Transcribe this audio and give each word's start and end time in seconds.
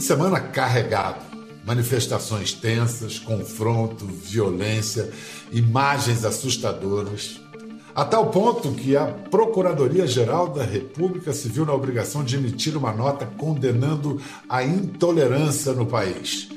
de 0.00 0.06
semana 0.06 0.40
carregado. 0.40 1.20
Manifestações 1.62 2.54
tensas, 2.54 3.18
confronto, 3.18 4.06
violência, 4.06 5.10
imagens 5.52 6.24
assustadoras. 6.24 7.38
A 7.94 8.02
tal 8.02 8.30
ponto 8.30 8.72
que 8.72 8.96
a 8.96 9.06
Procuradoria-Geral 9.06 10.48
da 10.48 10.64
República 10.64 11.34
se 11.34 11.48
viu 11.48 11.66
na 11.66 11.74
obrigação 11.74 12.24
de 12.24 12.36
emitir 12.36 12.78
uma 12.78 12.92
nota 12.92 13.26
condenando 13.26 14.18
a 14.48 14.64
intolerância 14.64 15.74
no 15.74 15.84
país. 15.84 16.48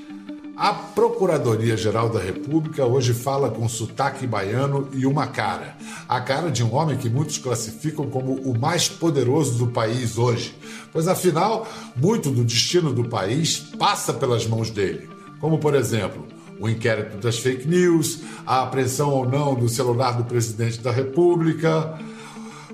A 0.55 0.71
Procuradoria-Geral 0.71 2.09
da 2.09 2.19
República 2.19 2.85
hoje 2.85 3.11
fala 3.11 3.49
com 3.49 3.67
sotaque 3.67 4.27
baiano 4.27 4.87
e 4.93 5.03
uma 5.03 5.25
cara. 5.25 5.75
A 6.07 6.21
cara 6.21 6.51
de 6.51 6.63
um 6.63 6.75
homem 6.75 6.95
que 6.95 7.09
muitos 7.09 7.39
classificam 7.39 8.07
como 8.07 8.35
o 8.35 8.57
mais 8.57 8.87
poderoso 8.87 9.57
do 9.57 9.71
país 9.71 10.15
hoje. 10.15 10.55
Pois, 10.91 11.07
afinal, 11.07 11.67
muito 11.95 12.29
do 12.29 12.43
destino 12.43 12.93
do 12.93 13.03
país 13.05 13.57
passa 13.57 14.13
pelas 14.13 14.45
mãos 14.45 14.69
dele. 14.69 15.09
Como, 15.39 15.57
por 15.57 15.73
exemplo, 15.73 16.23
o 16.59 16.69
inquérito 16.69 17.17
das 17.17 17.39
fake 17.39 17.67
news, 17.67 18.19
a 18.45 18.61
apreensão 18.61 19.09
ou 19.09 19.27
não 19.27 19.55
do 19.55 19.67
celular 19.67 20.11
do 20.11 20.23
presidente 20.23 20.79
da 20.81 20.91
República, 20.91 21.97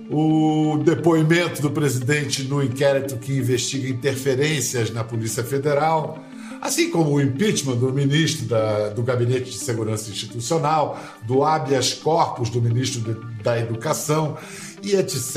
o 0.09 0.81
depoimento 0.83 1.61
do 1.61 1.71
presidente 1.71 2.43
no 2.43 2.61
inquérito 2.61 3.15
que 3.15 3.37
investiga 3.37 3.87
interferências 3.87 4.91
na 4.91 5.01
Polícia 5.01 5.45
Federal 5.45 6.19
assim 6.61 6.89
como 6.89 7.11
o 7.11 7.21
impeachment 7.21 7.77
do 7.77 7.91
ministro 7.93 8.45
da, 8.45 8.89
do 8.89 9.03
Gabinete 9.03 9.51
de 9.51 9.57
Segurança 9.57 10.09
Institucional, 10.09 10.99
do 11.23 11.43
habeas 11.43 11.93
corpus 11.93 12.49
do 12.49 12.61
ministro 12.61 13.01
de, 13.01 13.43
da 13.43 13.59
Educação, 13.59 14.37
e 14.81 14.95
etc, 14.95 15.35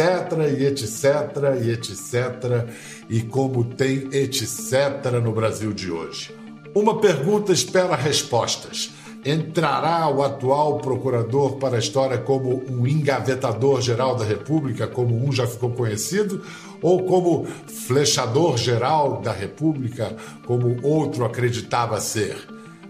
e 0.58 0.64
etc, 0.64 1.64
e 1.64 1.70
etc, 1.70 2.68
e 3.08 3.20
como 3.22 3.64
tem 3.64 4.08
etc 4.12 5.12
no 5.22 5.32
Brasil 5.32 5.72
de 5.72 5.90
hoje. 5.90 6.34
Uma 6.74 7.00
pergunta 7.00 7.52
espera 7.52 7.96
respostas. 7.96 8.92
Entrará 9.24 10.08
o 10.08 10.22
atual 10.22 10.78
procurador 10.78 11.56
para 11.56 11.76
a 11.76 11.78
história 11.78 12.18
como 12.18 12.64
um 12.68 12.86
engavetador 12.86 13.80
geral 13.80 14.16
da 14.16 14.24
República, 14.24 14.86
como 14.88 15.14
um 15.14 15.30
já 15.30 15.46
ficou 15.46 15.70
conhecido, 15.70 16.42
ou 16.82 17.04
como 17.04 17.46
flechador 17.46 18.58
geral 18.58 19.22
da 19.22 19.32
República, 19.32 20.14
como 20.44 20.84
outro 20.84 21.24
acreditava 21.24 22.00
ser? 22.00 22.36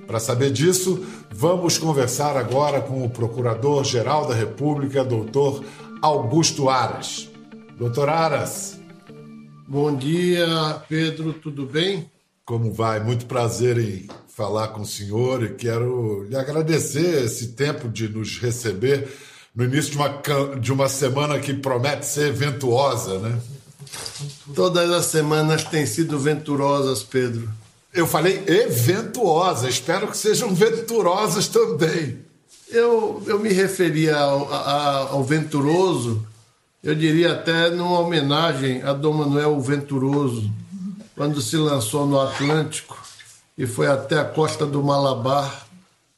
Para 0.07 0.19
saber 0.19 0.51
disso, 0.51 1.05
vamos 1.31 1.79
conversar 1.79 2.37
agora 2.37 2.81
com 2.81 3.05
o 3.05 3.11
Procurador-Geral 3.11 4.27
da 4.27 4.35
República, 4.35 5.05
doutor 5.05 5.65
Augusto 6.01 6.69
Aras. 6.69 7.31
Doutor 7.79 8.09
Aras. 8.09 8.81
Bom 9.69 9.95
dia, 9.95 10.83
Pedro, 10.89 11.33
tudo 11.33 11.65
bem? 11.65 12.11
Como 12.45 12.73
vai? 12.73 13.01
Muito 13.01 13.27
prazer 13.27 13.79
em 13.79 14.09
falar 14.29 14.69
com 14.69 14.83
o 14.83 14.87
senhor 14.87 15.45
e 15.45 15.55
quero 15.55 16.25
lhe 16.25 16.37
agradecer 16.37 17.25
esse 17.25 17.53
tempo 17.53 17.89
de 17.89 18.09
nos 18.09 18.39
receber 18.39 19.09
no 19.55 19.65
início 19.65 19.93
de 19.93 19.97
uma, 19.99 20.23
de 20.59 20.73
uma 20.73 20.89
semana 20.89 21.39
que 21.39 21.55
promete 21.55 22.07
ser 22.07 22.33
ventuosa, 22.33 23.19
né? 23.19 23.39
Todas 24.55 24.91
as 24.91 25.07
semanas 25.07 25.65
têm 25.65 25.87
sido 25.87 26.19
venturosas, 26.19 27.03
Pedro. 27.03 27.49
Eu 27.93 28.07
falei 28.07 28.43
eventuosas, 28.47 29.75
espero 29.75 30.09
que 30.09 30.17
sejam 30.17 30.55
venturosas 30.55 31.49
também. 31.49 32.19
Eu, 32.71 33.23
eu 33.27 33.39
me 33.39 33.53
referia 33.53 34.17
ao, 34.17 34.53
ao 34.53 35.25
venturoso, 35.25 36.27
eu 36.83 36.95
diria 36.95 37.33
até 37.33 37.71
numa 37.71 38.01
homenagem 38.01 38.83
a 38.83 38.95
Dom 38.95 39.13
Manuel 39.13 39.61
Venturoso, 39.61 40.51
quando 41.15 41.41
se 41.43 41.57
lançou 41.57 42.07
no 42.07 42.19
Atlântico 42.19 42.99
e 43.59 43.67
foi 43.67 43.87
até 43.87 44.19
a 44.19 44.25
costa 44.25 44.65
do 44.65 44.83
Malabar 44.83 45.67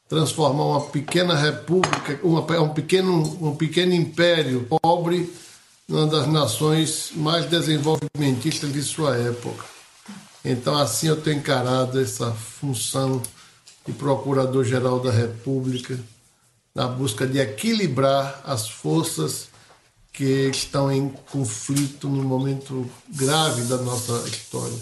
transformar 0.07 0.63
uma 0.63 0.81
pequena 0.81 1.35
república, 1.35 2.19
uma, 2.23 2.39
um, 2.61 2.69
pequeno, 2.69 3.37
um 3.41 3.55
pequeno 3.55 3.93
império 3.93 4.65
pobre 4.81 5.31
uma 5.87 6.07
das 6.07 6.27
nações 6.27 7.11
mais 7.15 7.45
desenvolvimentistas 7.45 8.73
de 8.73 8.81
sua 8.81 9.15
época. 9.15 9.65
Então, 10.43 10.77
assim 10.77 11.07
eu 11.07 11.19
tenho 11.19 11.37
encarado 11.37 11.99
essa 11.99 12.31
função 12.31 13.21
de 13.85 13.93
Procurador-Geral 13.93 14.99
da 14.99 15.11
República 15.11 15.99
na 16.73 16.87
busca 16.87 17.25
de 17.25 17.39
equilibrar 17.39 18.41
as 18.43 18.67
forças 18.67 19.47
que 20.11 20.49
estão 20.49 20.91
em 20.91 21.09
conflito 21.31 22.07
num 22.07 22.23
momento 22.23 22.89
grave 23.13 23.63
da 23.63 23.77
nossa 23.77 24.27
história. 24.27 24.77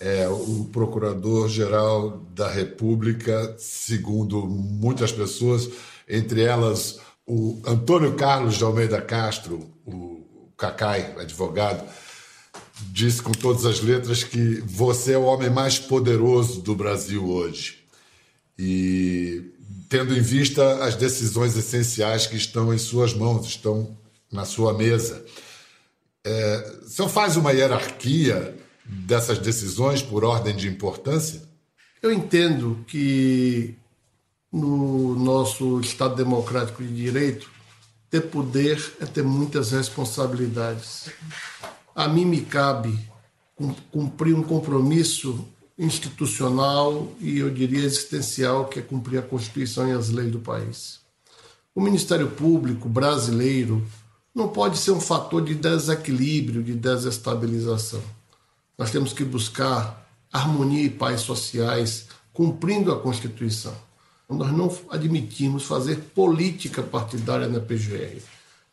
É, 0.00 0.28
o 0.28 0.68
Procurador-Geral 0.72 2.22
da 2.34 2.48
República, 2.48 3.56
segundo 3.58 4.46
muitas 4.46 5.10
pessoas, 5.10 5.68
entre 6.08 6.42
elas 6.42 7.00
o 7.26 7.60
Antônio 7.66 8.14
Carlos 8.14 8.56
de 8.56 8.64
Almeida 8.64 9.02
Castro, 9.02 9.68
o 9.84 10.17
Cacai, 10.58 11.14
advogado, 11.18 11.88
disse 12.90 13.22
com 13.22 13.30
todas 13.30 13.64
as 13.64 13.80
letras 13.80 14.24
que 14.24 14.60
você 14.66 15.12
é 15.12 15.18
o 15.18 15.22
homem 15.22 15.48
mais 15.48 15.78
poderoso 15.78 16.60
do 16.60 16.74
Brasil 16.74 17.24
hoje. 17.26 17.78
E 18.58 19.52
tendo 19.88 20.16
em 20.16 20.20
vista 20.20 20.84
as 20.84 20.96
decisões 20.96 21.56
essenciais 21.56 22.26
que 22.26 22.36
estão 22.36 22.74
em 22.74 22.78
suas 22.78 23.14
mãos, 23.14 23.46
estão 23.46 23.96
na 24.30 24.44
sua 24.44 24.74
mesa. 24.74 25.24
É, 26.24 26.78
o 26.84 26.88
senhor 26.88 27.08
faz 27.08 27.36
uma 27.36 27.52
hierarquia 27.52 28.56
dessas 28.84 29.38
decisões 29.38 30.02
por 30.02 30.24
ordem 30.24 30.56
de 30.56 30.66
importância? 30.66 31.42
Eu 32.02 32.12
entendo 32.12 32.84
que 32.86 33.76
no 34.52 35.14
nosso 35.14 35.80
Estado 35.80 36.16
Democrático 36.16 36.82
de 36.82 36.94
Direito, 36.94 37.50
ter 38.10 38.22
poder 38.22 38.94
é 39.00 39.06
ter 39.06 39.22
muitas 39.22 39.72
responsabilidades. 39.72 41.10
A 41.94 42.08
mim 42.08 42.24
me 42.24 42.40
cabe 42.40 42.98
cumprir 43.90 44.34
um 44.34 44.42
compromisso 44.42 45.46
institucional 45.78 47.12
e 47.20 47.38
eu 47.38 47.50
diria 47.50 47.84
existencial, 47.84 48.66
que 48.66 48.78
é 48.78 48.82
cumprir 48.82 49.18
a 49.18 49.22
Constituição 49.22 49.88
e 49.88 49.92
as 49.92 50.08
leis 50.08 50.30
do 50.30 50.40
país. 50.40 51.00
O 51.74 51.80
Ministério 51.80 52.30
Público 52.30 52.88
brasileiro 52.88 53.86
não 54.34 54.48
pode 54.48 54.78
ser 54.78 54.90
um 54.92 55.00
fator 55.00 55.44
de 55.44 55.54
desequilíbrio, 55.54 56.62
de 56.62 56.74
desestabilização. 56.74 58.02
Nós 58.76 58.90
temos 58.90 59.12
que 59.12 59.24
buscar 59.24 60.08
harmonia 60.32 60.84
e 60.84 60.90
paz 60.90 61.20
sociais, 61.22 62.06
cumprindo 62.32 62.92
a 62.92 63.00
Constituição. 63.00 63.74
Nós 64.28 64.52
não 64.52 64.70
admitimos 64.90 65.64
fazer 65.64 65.96
política 66.14 66.82
partidária 66.82 67.48
na 67.48 67.60
PGR. 67.60 68.20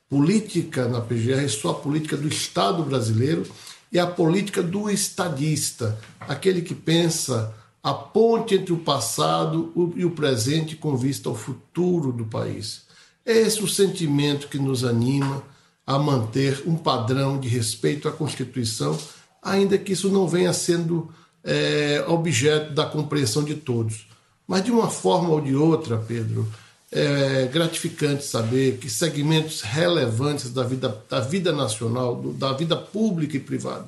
Política 0.09 0.87
na 0.87 0.99
PGR 0.99 1.45
é 1.45 1.47
só 1.47 1.71
a 1.71 1.75
política 1.75 2.17
do 2.17 2.27
Estado 2.27 2.83
brasileiro 2.83 3.45
e 3.91 3.97
a 3.97 4.05
política 4.05 4.61
do 4.61 4.89
estadista, 4.89 5.97
aquele 6.19 6.61
que 6.61 6.75
pensa 6.75 7.53
a 7.81 7.93
ponte 7.93 8.55
entre 8.55 8.73
o 8.73 8.79
passado 8.79 9.93
e 9.95 10.03
o 10.03 10.11
presente 10.11 10.75
com 10.75 10.97
vista 10.97 11.29
ao 11.29 11.35
futuro 11.35 12.11
do 12.11 12.25
país. 12.25 12.81
É 13.25 13.31
esse 13.31 13.63
o 13.63 13.67
sentimento 13.67 14.49
que 14.49 14.59
nos 14.59 14.83
anima 14.83 15.41
a 15.87 15.97
manter 15.97 16.63
um 16.65 16.75
padrão 16.75 17.39
de 17.39 17.47
respeito 17.47 18.07
à 18.09 18.11
Constituição, 18.11 18.97
ainda 19.41 19.77
que 19.77 19.93
isso 19.93 20.09
não 20.09 20.27
venha 20.27 20.51
sendo 20.51 21.09
é, 21.43 22.03
objeto 22.07 22.73
da 22.73 22.85
compreensão 22.85 23.43
de 23.43 23.55
todos. 23.55 24.07
Mas 24.47 24.63
de 24.63 24.71
uma 24.71 24.89
forma 24.89 25.29
ou 25.29 25.41
de 25.41 25.55
outra, 25.55 25.97
Pedro, 25.97 26.47
é 26.91 27.47
gratificante 27.51 28.23
saber 28.23 28.77
que 28.77 28.89
segmentos 28.89 29.61
relevantes 29.61 30.51
da 30.51 30.63
vida, 30.63 31.03
da 31.09 31.19
vida 31.19 31.51
nacional, 31.51 32.15
da 32.15 32.53
vida 32.53 32.75
pública 32.75 33.37
e 33.37 33.39
privada 33.39 33.85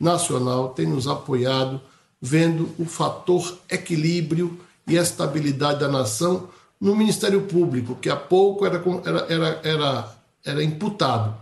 nacional, 0.00 0.70
têm 0.70 0.86
nos 0.86 1.06
apoiado, 1.06 1.80
vendo 2.20 2.70
o 2.78 2.84
fator 2.84 3.58
equilíbrio 3.70 4.58
e 4.86 4.96
estabilidade 4.96 5.80
da 5.80 5.88
nação 5.88 6.48
no 6.80 6.96
Ministério 6.96 7.42
Público, 7.42 7.96
que 7.96 8.08
há 8.08 8.16
pouco 8.16 8.64
era, 8.64 8.82
era, 9.28 9.60
era, 9.62 10.16
era, 10.44 10.64
imputado 10.64 11.34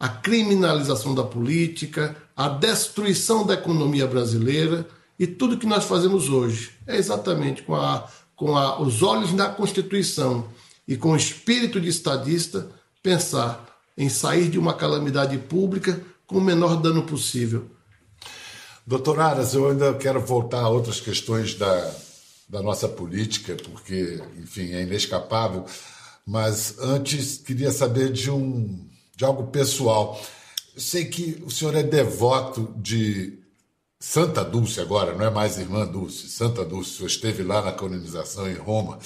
a 0.00 0.08
criminalização 0.08 1.14
da 1.14 1.22
política, 1.22 2.16
a 2.36 2.48
destruição 2.48 3.44
da 3.44 3.54
economia 3.54 4.06
brasileira 4.06 4.86
e 5.18 5.26
tudo 5.26 5.58
que 5.58 5.66
nós 5.66 5.84
fazemos 5.84 6.28
hoje 6.28 6.70
é 6.86 6.96
exatamente 6.96 7.62
com, 7.62 7.74
a, 7.74 8.08
com 8.36 8.56
a, 8.56 8.80
os 8.80 9.02
olhos 9.02 9.32
na 9.32 9.48
Constituição 9.48 10.48
e 10.86 10.96
com 10.96 11.10
o 11.10 11.16
espírito 11.16 11.80
de 11.80 11.88
estadista 11.88 12.70
pensar 13.02 13.66
em 13.96 14.08
sair 14.08 14.48
de 14.48 14.58
uma 14.58 14.74
calamidade 14.74 15.36
pública 15.36 16.00
com 16.26 16.38
o 16.38 16.40
menor 16.40 16.76
dano 16.76 17.02
possível. 17.02 17.68
Doutor 18.86 19.20
Aras, 19.20 19.54
eu 19.54 19.68
ainda 19.68 19.92
quero 19.94 20.20
voltar 20.20 20.60
a 20.60 20.68
outras 20.68 21.00
questões 21.00 21.54
da, 21.54 21.94
da 22.48 22.62
nossa 22.62 22.88
política, 22.88 23.56
porque, 23.56 24.22
enfim, 24.38 24.72
é 24.72 24.82
inescapável. 24.82 25.66
Mas 26.24 26.78
antes 26.78 27.38
queria 27.38 27.70
saber 27.70 28.12
de 28.12 28.30
um 28.30 28.86
de 29.16 29.24
algo 29.24 29.48
pessoal. 29.48 30.18
Eu 30.74 30.80
sei 30.80 31.06
que 31.06 31.42
o 31.44 31.50
senhor 31.50 31.74
é 31.74 31.82
devoto 31.82 32.72
de 32.76 33.38
Santa 34.00 34.44
Dulce 34.44 34.80
agora, 34.80 35.12
não 35.12 35.26
é 35.26 35.30
mais 35.30 35.58
Irmã 35.58 35.84
Dulce, 35.84 36.28
Santa 36.28 36.64
Dulce, 36.64 37.04
esteve 37.04 37.42
lá 37.42 37.60
na 37.62 37.72
colonização 37.72 38.48
em 38.48 38.54
Roma. 38.54 38.98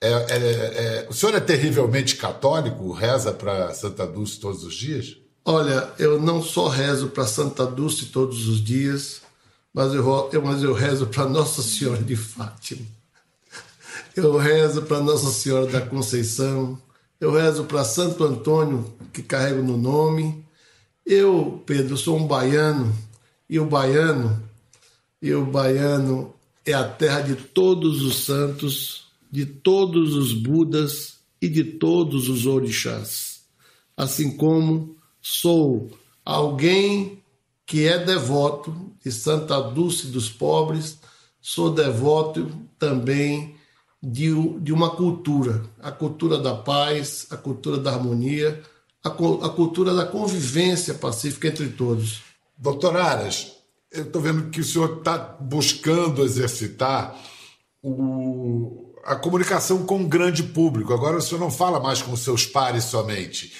É, 0.00 0.10
é, 0.10 0.36
é, 0.36 1.06
o 1.08 1.14
senhor 1.14 1.36
é 1.36 1.40
terrivelmente 1.40 2.16
católico, 2.16 2.90
reza 2.92 3.32
para 3.32 3.72
Santa 3.72 4.04
Dulce 4.04 4.40
todos 4.40 4.64
os 4.64 4.74
dias? 4.74 5.16
Olha, 5.44 5.88
eu 6.00 6.20
não 6.20 6.42
só 6.42 6.66
rezo 6.66 7.08
para 7.08 7.26
Santa 7.28 7.64
Dulce 7.64 8.06
todos 8.06 8.48
os 8.48 8.58
dias, 8.62 9.22
mas 9.72 9.94
eu 9.94 10.30
mas 10.42 10.62
eu 10.64 10.72
rezo 10.72 11.06
para 11.06 11.26
Nossa 11.26 11.62
Senhora 11.62 12.02
de 12.02 12.16
Fátima. 12.16 12.84
Eu 14.16 14.36
rezo 14.36 14.82
para 14.82 15.00
Nossa 15.00 15.30
Senhora 15.30 15.66
da 15.66 15.80
Conceição, 15.80 16.76
eu 17.20 17.30
rezo 17.30 17.64
para 17.64 17.84
Santo 17.84 18.24
Antônio, 18.24 18.92
que 19.12 19.22
carrego 19.22 19.62
no 19.62 19.76
nome. 19.76 20.44
Eu, 21.06 21.62
Pedro, 21.64 21.96
sou 21.96 22.16
um 22.16 22.26
baiano 22.26 22.92
e 23.48 23.58
o 23.58 23.66
baiano, 23.66 24.42
e 25.20 25.32
o 25.34 25.44
baiano 25.44 26.34
é 26.64 26.72
a 26.72 26.88
terra 26.88 27.20
de 27.20 27.34
todos 27.36 28.02
os 28.02 28.16
santos, 28.16 29.06
de 29.30 29.44
todos 29.44 30.14
os 30.14 30.32
budas 30.32 31.18
e 31.40 31.48
de 31.48 31.64
todos 31.64 32.28
os 32.28 32.46
orixás. 32.46 33.42
Assim 33.96 34.36
como 34.36 34.96
sou 35.20 35.90
alguém 36.24 37.22
que 37.66 37.86
é 37.86 37.98
devoto 37.98 38.92
de 39.04 39.10
Santa 39.12 39.60
Dulce 39.60 40.08
dos 40.08 40.28
Pobres, 40.28 40.98
sou 41.40 41.70
devoto 41.70 42.50
também 42.78 43.56
de, 44.02 44.30
de 44.60 44.72
uma 44.72 44.90
cultura, 44.90 45.62
a 45.80 45.90
cultura 45.90 46.38
da 46.38 46.54
paz, 46.54 47.26
a 47.30 47.36
cultura 47.36 47.78
da 47.78 47.92
harmonia, 47.92 48.62
a, 49.02 49.08
a 49.08 49.48
cultura 49.50 49.94
da 49.94 50.06
convivência 50.06 50.94
pacífica 50.94 51.48
entre 51.48 51.68
todos. 51.68 52.22
Doutor 52.56 52.96
Aras, 52.96 53.52
eu 53.90 54.02
estou 54.04 54.22
vendo 54.22 54.50
que 54.50 54.60
o 54.60 54.64
senhor 54.64 54.98
está 54.98 55.18
buscando 55.40 56.24
exercitar 56.24 57.16
o, 57.82 58.92
a 59.04 59.16
comunicação 59.16 59.84
com 59.84 60.02
o 60.02 60.08
grande 60.08 60.42
público. 60.42 60.92
Agora 60.92 61.16
o 61.16 61.22
senhor 61.22 61.40
não 61.40 61.50
fala 61.50 61.80
mais 61.80 62.00
com 62.02 62.16
seus 62.16 62.46
pares 62.46 62.84
somente, 62.84 63.52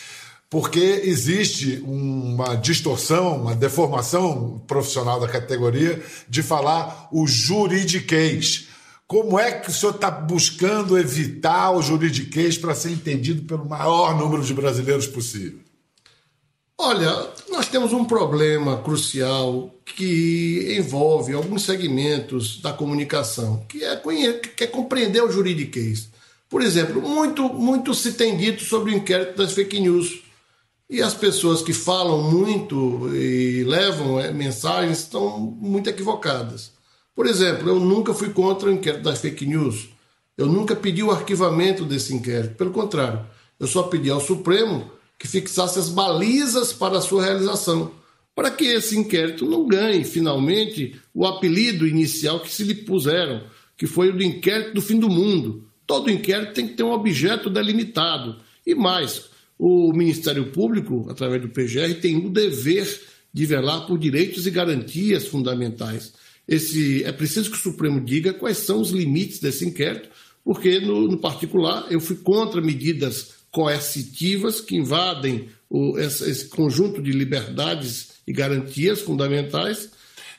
porque 0.49 1.03
existe 1.05 1.83
uma 1.85 2.55
distorção, 2.55 3.43
uma 3.43 3.55
deformação 3.55 4.63
profissional 4.67 5.21
da 5.21 5.29
categoria 5.29 6.03
de 6.29 6.43
falar 6.43 7.09
o 7.13 7.27
juridiquês. 7.27 8.69
Como 9.07 9.39
é 9.39 9.53
que 9.53 9.69
o 9.69 9.73
senhor 9.73 9.97
está 9.97 10.11
buscando 10.11 10.97
evitar 10.97 11.73
o 11.73 11.83
juridiquês 11.83 12.57
para 12.57 12.75
ser 12.75 12.91
entendido 12.91 13.43
pelo 13.43 13.69
maior 13.69 14.17
número 14.17 14.43
de 14.43 14.55
brasileiros 14.55 15.07
possível? 15.07 15.61
Olha, 16.87 17.31
nós 17.49 17.67
temos 17.67 17.95
um 17.95 18.05
problema 18.05 18.77
crucial 18.77 19.75
que 19.87 20.77
envolve 20.79 21.33
alguns 21.33 21.63
segmentos 21.63 22.61
da 22.61 22.75
comunicação, 22.75 23.65
que 23.67 23.83
é, 23.83 23.97
que 24.35 24.65
é 24.65 24.67
compreender 24.67 25.23
o 25.25 25.33
juridiquês. 25.33 26.11
Por 26.47 26.61
exemplo, 26.61 27.01
muito, 27.01 27.49
muito 27.49 27.95
se 27.95 28.13
tem 28.13 28.37
dito 28.37 28.63
sobre 28.65 28.93
o 28.93 28.95
inquérito 28.95 29.39
das 29.39 29.55
fake 29.55 29.81
news. 29.81 30.25
E 30.91 31.01
as 31.01 31.15
pessoas 31.15 31.63
que 31.63 31.73
falam 31.73 32.31
muito 32.31 33.09
e 33.17 33.65
levam 33.65 34.21
é, 34.21 34.31
mensagens 34.31 34.99
estão 34.99 35.39
muito 35.39 35.89
equivocadas. 35.89 36.71
Por 37.15 37.25
exemplo, 37.25 37.67
eu 37.67 37.81
nunca 37.81 38.13
fui 38.13 38.29
contra 38.29 38.69
o 38.69 38.73
inquérito 38.73 39.05
das 39.05 39.23
fake 39.23 39.47
news. 39.47 39.89
Eu 40.37 40.49
nunca 40.49 40.77
pedi 40.77 41.03
o 41.03 41.11
arquivamento 41.11 41.83
desse 41.83 42.15
inquérito. 42.15 42.57
Pelo 42.57 42.73
contrário, 42.73 43.25
eu 43.59 43.67
só 43.67 43.85
pedi 43.85 44.11
ao 44.11 44.21
Supremo 44.21 44.93
que 45.19 45.29
fixasse 45.29 45.79
as 45.79 45.89
balizas 45.89 46.73
para 46.73 46.99
a 46.99 47.01
sua 47.01 47.25
realização, 47.25 47.93
para 48.35 48.51
que 48.51 48.65
esse 48.65 48.97
inquérito 48.97 49.47
não 49.47 49.67
ganhe, 49.67 50.05
finalmente, 50.05 51.01
o 51.15 51.25
apelido 51.25 51.87
inicial 51.87 52.41
que 52.41 52.53
se 52.53 52.65
lhe 52.65 52.75
puseram, 52.75 53.43
que 53.77 53.87
foi 53.87 54.11
o 54.11 54.17
do 54.17 54.23
inquérito 54.23 54.75
do 54.75 54.83
fim 54.83 54.99
do 54.99 55.09
mundo. 55.09 55.69
Todo 55.87 56.11
inquérito 56.11 56.55
tem 56.55 56.67
que 56.67 56.75
ter 56.75 56.83
um 56.83 56.93
objeto 56.93 57.49
delimitado. 57.49 58.37
E 58.67 58.75
mais, 58.75 59.27
o 59.59 59.93
Ministério 59.93 60.47
Público, 60.47 61.07
através 61.09 61.41
do 61.43 61.49
PGR, 61.49 62.01
tem 62.01 62.17
o 62.17 62.31
dever 62.31 63.01
de 63.33 63.47
velar 63.47 63.87
por 63.87 63.99
direitos 63.99 64.47
e 64.47 64.51
garantias 64.51 65.27
fundamentais. 65.27 66.13
Esse, 66.47 67.03
é 67.05 67.13
preciso 67.13 67.51
que 67.51 67.57
o 67.57 67.61
Supremo 67.61 68.01
diga 68.01 68.33
quais 68.33 68.59
são 68.59 68.81
os 68.81 68.91
limites 68.91 69.41
desse 69.41 69.65
inquérito, 69.65 70.09
porque, 70.45 70.79
no, 70.81 71.09
no 71.09 71.19
particular, 71.19 71.87
eu 71.91 72.01
fui 72.01 72.17
contra 72.17 72.61
medidas 72.61 73.35
coercitivas 73.55 74.61
que 74.61 74.77
invadem 74.77 75.49
o, 75.71 75.97
esse, 75.97 76.29
esse 76.29 76.49
conjunto 76.49 77.01
de 77.01 77.13
liberdades 77.13 78.15
e 78.27 78.33
garantias 78.33 79.01
fundamentais. 79.01 79.91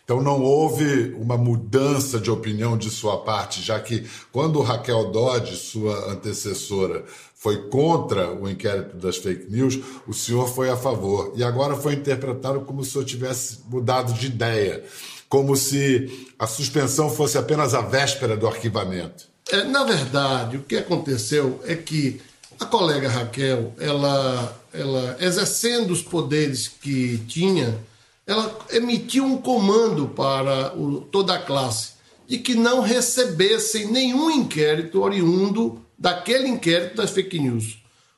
Então 0.03 0.21
não 0.21 0.43
houve 0.43 1.15
uma 1.17 1.37
mudança 1.37 2.19
de 2.19 2.29
opinião 2.29 2.77
de 2.77 2.89
sua 2.89 3.23
parte, 3.23 3.61
já 3.61 3.79
que 3.79 4.05
quando 4.33 4.61
Raquel 4.61 5.11
Dodge, 5.11 5.55
sua 5.55 6.11
antecessora, 6.11 7.05
foi 7.33 7.69
contra 7.69 8.33
o 8.33 8.49
inquérito 8.49 8.97
das 8.97 9.15
fake 9.15 9.49
news, 9.49 9.79
o 10.05 10.13
senhor 10.13 10.47
foi 10.47 10.69
a 10.69 10.75
favor. 10.75 11.33
E 11.37 11.43
agora 11.43 11.75
foi 11.75 11.93
interpretado 11.93 12.61
como 12.61 12.83
se 12.83 12.89
o 12.89 12.93
senhor 12.93 13.05
tivesse 13.05 13.59
mudado 13.69 14.13
de 14.13 14.27
ideia, 14.27 14.83
como 15.29 15.55
se 15.55 16.27
a 16.37 16.45
suspensão 16.45 17.09
fosse 17.09 17.37
apenas 17.37 17.73
a 17.73 17.81
véspera 17.81 18.35
do 18.35 18.45
arquivamento. 18.45 19.27
É, 19.51 19.63
na 19.63 19.83
verdade, 19.83 20.57
o 20.57 20.63
que 20.63 20.75
aconteceu 20.75 21.61
é 21.65 21.75
que 21.75 22.19
a 22.59 22.65
colega 22.65 23.09
Raquel, 23.09 23.73
ela, 23.79 24.61
ela 24.73 25.17
exercendo 25.19 25.91
os 25.91 26.01
poderes 26.01 26.67
que 26.67 27.17
tinha, 27.27 27.77
ela 28.25 28.57
emitiu 28.71 29.25
um 29.25 29.37
comando 29.37 30.07
para 30.07 30.75
o, 30.75 31.01
toda 31.01 31.35
a 31.35 31.41
classe 31.41 31.93
de 32.27 32.39
que 32.39 32.55
não 32.55 32.81
recebessem 32.81 33.91
nenhum 33.91 34.31
inquérito 34.31 35.01
oriundo 35.01 35.79
daquele 35.97 36.47
inquérito 36.47 36.97
das 36.97 37.11
fake 37.11 37.39
news. 37.39 37.77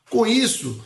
Com 0.10 0.26
isso, 0.26 0.82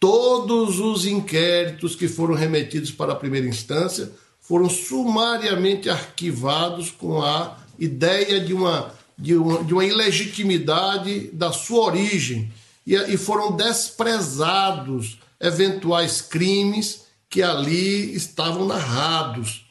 todos 0.00 0.80
os 0.80 1.06
inquéritos 1.06 1.94
que 1.94 2.08
foram 2.08 2.34
remetidos 2.34 2.90
para 2.90 3.12
a 3.12 3.16
primeira 3.16 3.46
instância 3.46 4.10
foram 4.40 4.68
sumariamente 4.68 5.88
arquivados 5.88 6.90
com 6.90 7.22
a 7.22 7.58
ideia 7.78 8.40
de 8.40 8.54
uma, 8.54 8.92
de 9.16 9.36
uma, 9.36 9.62
de 9.62 9.72
uma 9.74 9.84
ilegitimidade 9.84 11.28
da 11.32 11.52
sua 11.52 11.84
origem 11.84 12.50
e, 12.88 12.94
e 12.94 13.16
foram 13.18 13.52
desprezados 13.52 15.18
eventuais 15.38 16.22
crimes 16.22 17.02
que 17.28 17.42
ali 17.42 18.14
estavam 18.14 18.66
narrados. 18.66 19.66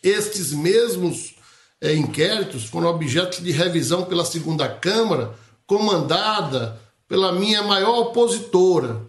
Estes 0.00 0.52
mesmos 0.52 1.34
é, 1.80 1.92
inquéritos 1.96 2.64
foram 2.64 2.90
objeto 2.90 3.42
de 3.42 3.50
revisão 3.50 4.04
pela 4.04 4.24
segunda 4.24 4.68
Câmara, 4.68 5.34
comandada 5.66 6.80
pela 7.08 7.32
minha 7.32 7.62
maior 7.64 7.98
opositora, 7.98 9.02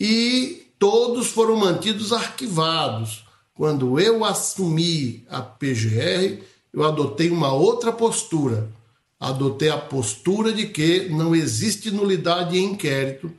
e 0.00 0.66
todos 0.78 1.26
foram 1.26 1.56
mantidos 1.56 2.14
arquivados. 2.14 3.26
Quando 3.54 4.00
eu 4.00 4.24
assumi 4.24 5.26
a 5.28 5.42
PGR, 5.42 6.42
eu 6.72 6.82
adotei 6.82 7.28
uma 7.28 7.52
outra 7.52 7.92
postura 7.92 8.68
adotei 9.18 9.68
a 9.68 9.78
postura 9.78 10.52
de 10.52 10.66
que 10.66 11.08
não 11.08 11.34
existe 11.34 11.90
nulidade 11.90 12.58
em 12.58 12.72
inquérito. 12.72 13.32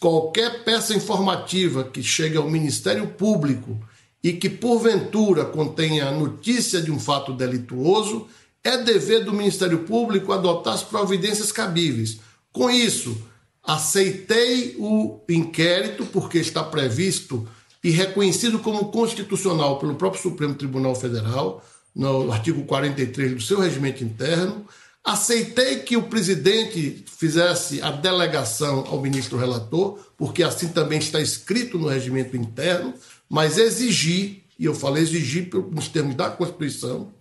Qualquer 0.00 0.64
peça 0.64 0.94
informativa 0.94 1.84
que 1.84 2.02
chegue 2.02 2.36
ao 2.36 2.50
Ministério 2.50 3.06
Público 3.06 3.78
e 4.24 4.32
que 4.32 4.48
porventura 4.48 5.44
contenha 5.44 6.10
notícia 6.10 6.80
de 6.80 6.90
um 6.90 6.98
fato 6.98 7.34
delituoso, 7.34 8.26
é 8.64 8.78
dever 8.78 9.22
do 9.22 9.34
Ministério 9.34 9.80
Público 9.80 10.32
adotar 10.32 10.72
as 10.72 10.82
providências 10.82 11.52
cabíveis. 11.52 12.18
Com 12.50 12.70
isso, 12.70 13.14
aceitei 13.62 14.76
o 14.78 15.20
inquérito 15.28 16.06
porque 16.06 16.38
está 16.38 16.64
previsto 16.64 17.46
e 17.82 17.90
reconhecido 17.90 18.58
como 18.58 18.86
constitucional 18.86 19.78
pelo 19.78 19.94
próprio 19.94 20.22
Supremo 20.22 20.54
Tribunal 20.54 20.94
Federal, 20.94 21.62
no 21.94 22.32
artigo 22.32 22.64
43 22.64 23.34
do 23.34 23.42
seu 23.42 23.60
regimento 23.60 24.02
interno. 24.02 24.64
Aceitei 25.04 25.80
que 25.80 25.98
o 25.98 26.04
presidente 26.04 27.04
fizesse 27.18 27.82
a 27.82 27.90
delegação 27.90 28.86
ao 28.88 29.02
ministro 29.02 29.36
relator, 29.36 29.98
porque 30.16 30.42
assim 30.42 30.68
também 30.68 30.98
está 30.98 31.20
escrito 31.20 31.78
no 31.78 31.88
regimento 31.88 32.34
interno, 32.34 32.94
mas 33.28 33.58
exigi, 33.58 34.44
e 34.58 34.64
eu 34.64 34.74
falei 34.74 35.02
exigi 35.02 35.50
nos 35.70 35.88
termos 35.88 36.14
da 36.14 36.30
Constituição, 36.30 37.12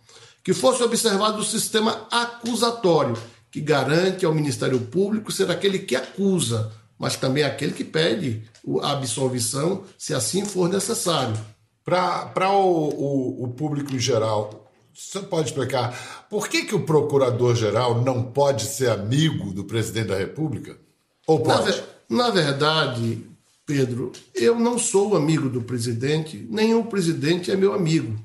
que 0.42 0.54
fosse 0.54 0.82
observado 0.82 1.40
o 1.40 1.46
sistema 1.46 2.08
acusatório, 2.10 3.18
que 3.52 3.60
garante 3.60 4.26
ao 4.26 4.34
Ministério 4.34 4.80
Público 4.80 5.30
ser 5.30 5.52
aquele 5.52 5.80
que 5.80 5.96
acusa, 5.98 6.72
mas 6.98 7.18
também 7.18 7.44
aquele 7.44 7.74
que 7.74 7.84
pede 7.84 8.44
a 8.82 8.94
absolvição, 8.94 9.84
se 9.98 10.14
assim 10.14 10.46
for 10.46 10.70
necessário. 10.70 11.38
Para 11.84 12.50
o, 12.50 12.90
o, 12.90 13.44
o 13.44 13.48
público 13.50 13.94
em 13.94 14.00
geral, 14.00 14.63
você 14.94 15.20
pode 15.22 15.50
explicar 15.50 16.28
por 16.30 16.48
que, 16.48 16.66
que 16.66 16.76
o 16.76 16.86
procurador-geral 16.86 18.02
não 18.02 18.24
pode 18.24 18.66
ser 18.66 18.90
amigo 18.90 19.52
do 19.52 19.64
presidente 19.64 20.10
da 20.10 20.18
República? 20.18 20.78
Ou 21.26 21.40
pode? 21.40 21.84
Na, 22.08 22.26
na, 22.26 22.30
verdade, 22.30 23.26
Pedro, 23.66 24.12
eu 24.36 24.60
não 24.60 24.78
sou 24.78 25.16
amigo 25.16 25.50
do 25.50 25.62
presidente, 25.62 26.46
nem 26.50 26.76
o 26.76 26.86
presidente 26.86 27.50
é 27.50 27.56
meu 27.56 27.74
amigo. 27.74 28.16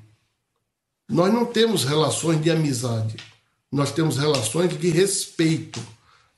nós 1.09 1.33
não 1.33 1.45
temos 1.45 1.83
relações 1.83 2.41
de 2.41 2.51
amizade, 2.51 3.15
nós 3.71 3.91
temos 3.91 4.17
relações 4.17 4.77
de 4.77 4.89
respeito. 4.89 5.79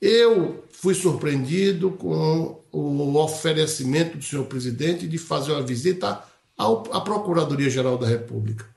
Eu 0.00 0.64
fui 0.70 0.94
surpreendido 0.94 1.90
com 1.90 2.60
o 2.72 3.16
oferecimento 3.16 4.16
do 4.16 4.24
senhor 4.24 4.46
presidente 4.46 5.06
de 5.06 5.18
fazer 5.18 5.52
uma 5.52 5.62
visita 5.62 6.24
à 6.56 7.00
Procuradoria-Geral 7.00 7.98
da 7.98 8.06
República. 8.06 8.71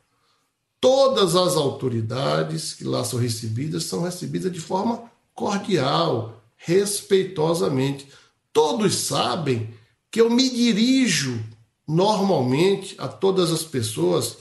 Todas 0.85 1.35
as 1.35 1.55
autoridades 1.55 2.73
que 2.73 2.83
lá 2.83 3.03
são 3.03 3.17
recebidas 3.17 3.85
são 3.85 4.03
recebidas 4.03 4.51
de 4.51 4.59
forma 4.59 5.09
cordial, 5.33 6.43
respeitosamente. 6.55 8.07
Todos 8.53 8.93
sabem 8.93 9.73
que 10.11 10.21
eu 10.21 10.29
me 10.29 10.47
dirijo 10.47 11.43
normalmente 11.87 12.93
a 12.99 13.07
todas 13.07 13.51
as 13.51 13.63
pessoas 13.63 14.37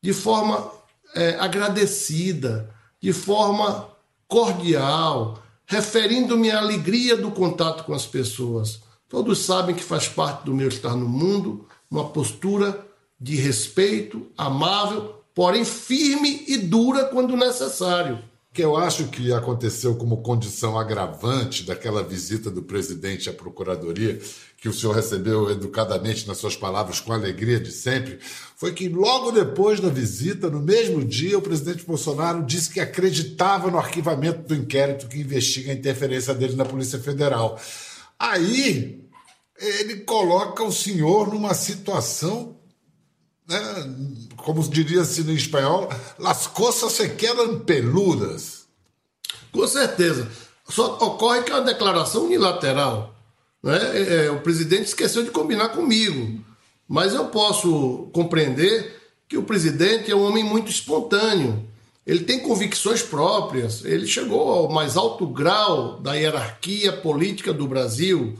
de 0.00 0.12
forma 0.12 0.70
é, 1.12 1.30
agradecida, 1.40 2.72
de 3.00 3.12
forma 3.12 3.88
cordial, 4.28 5.42
referindo-me 5.66 6.52
à 6.52 6.60
alegria 6.60 7.16
do 7.16 7.32
contato 7.32 7.82
com 7.82 7.94
as 7.94 8.06
pessoas. 8.06 8.80
Todos 9.08 9.40
sabem 9.40 9.74
que 9.74 9.82
faz 9.82 10.06
parte 10.06 10.44
do 10.44 10.54
meu 10.54 10.68
estar 10.68 10.94
no 10.94 11.08
mundo 11.08 11.66
uma 11.90 12.10
postura 12.10 12.86
de 13.20 13.34
respeito, 13.34 14.30
amável, 14.38 15.19
porém 15.34 15.64
firme 15.64 16.44
e 16.46 16.56
dura 16.56 17.04
quando 17.06 17.36
necessário 17.36 18.30
que 18.52 18.62
eu 18.62 18.76
acho 18.76 19.06
que 19.08 19.32
aconteceu 19.32 19.94
como 19.94 20.22
condição 20.22 20.76
agravante 20.76 21.62
daquela 21.62 22.02
visita 22.02 22.50
do 22.50 22.62
presidente 22.62 23.30
à 23.30 23.32
Procuradoria, 23.32 24.20
que 24.56 24.68
o 24.68 24.72
senhor 24.72 24.92
recebeu 24.92 25.50
educadamente 25.50 26.26
nas 26.26 26.38
suas 26.38 26.56
palavras, 26.56 26.98
com 26.98 27.12
alegria 27.12 27.60
de 27.60 27.70
sempre, 27.70 28.18
foi 28.56 28.72
que 28.72 28.88
logo 28.88 29.30
depois 29.30 29.78
da 29.78 29.88
visita, 29.88 30.50
no 30.50 30.60
mesmo 30.60 31.04
dia, 31.04 31.38
o 31.38 31.42
presidente 31.42 31.86
Bolsonaro 31.86 32.44
disse 32.44 32.70
que 32.70 32.80
acreditava 32.80 33.70
no 33.70 33.78
arquivamento 33.78 34.48
do 34.48 34.54
inquérito 34.54 35.06
que 35.06 35.20
investiga 35.20 35.70
a 35.70 35.74
interferência 35.74 36.34
dele 36.34 36.56
na 36.56 36.64
Polícia 36.64 36.98
Federal. 36.98 37.58
Aí 38.18 39.08
ele 39.56 40.00
coloca 40.00 40.64
o 40.64 40.72
senhor 40.72 41.32
numa 41.32 41.54
situação 41.54 42.59
né, 43.50 43.94
como 44.36 44.62
diria-se 44.68 45.24
no 45.24 45.32
espanhol, 45.32 45.88
las 46.18 46.46
cosas 46.46 46.92
se 46.92 47.08
quedam 47.10 47.58
peludas. 47.60 48.66
Com 49.52 49.66
certeza. 49.66 50.30
Só 50.68 50.94
ocorre 51.00 51.42
que 51.42 51.50
é 51.50 51.54
uma 51.54 51.64
declaração 51.64 52.26
unilateral. 52.26 53.14
Né? 53.62 53.78
É, 53.92 54.26
é, 54.26 54.30
o 54.30 54.40
presidente 54.40 54.86
esqueceu 54.86 55.24
de 55.24 55.30
combinar 55.30 55.70
comigo. 55.70 56.40
Mas 56.88 57.12
eu 57.12 57.26
posso 57.26 58.08
compreender 58.12 58.96
que 59.28 59.36
o 59.36 59.42
presidente 59.42 60.10
é 60.10 60.14
um 60.14 60.24
homem 60.24 60.44
muito 60.44 60.70
espontâneo. 60.70 61.68
Ele 62.06 62.24
tem 62.24 62.40
convicções 62.40 63.02
próprias. 63.02 63.84
Ele 63.84 64.06
chegou 64.06 64.48
ao 64.48 64.70
mais 64.70 64.96
alto 64.96 65.26
grau 65.26 66.00
da 66.00 66.14
hierarquia 66.14 66.92
política 66.92 67.52
do 67.52 67.66
Brasil. 67.66 68.38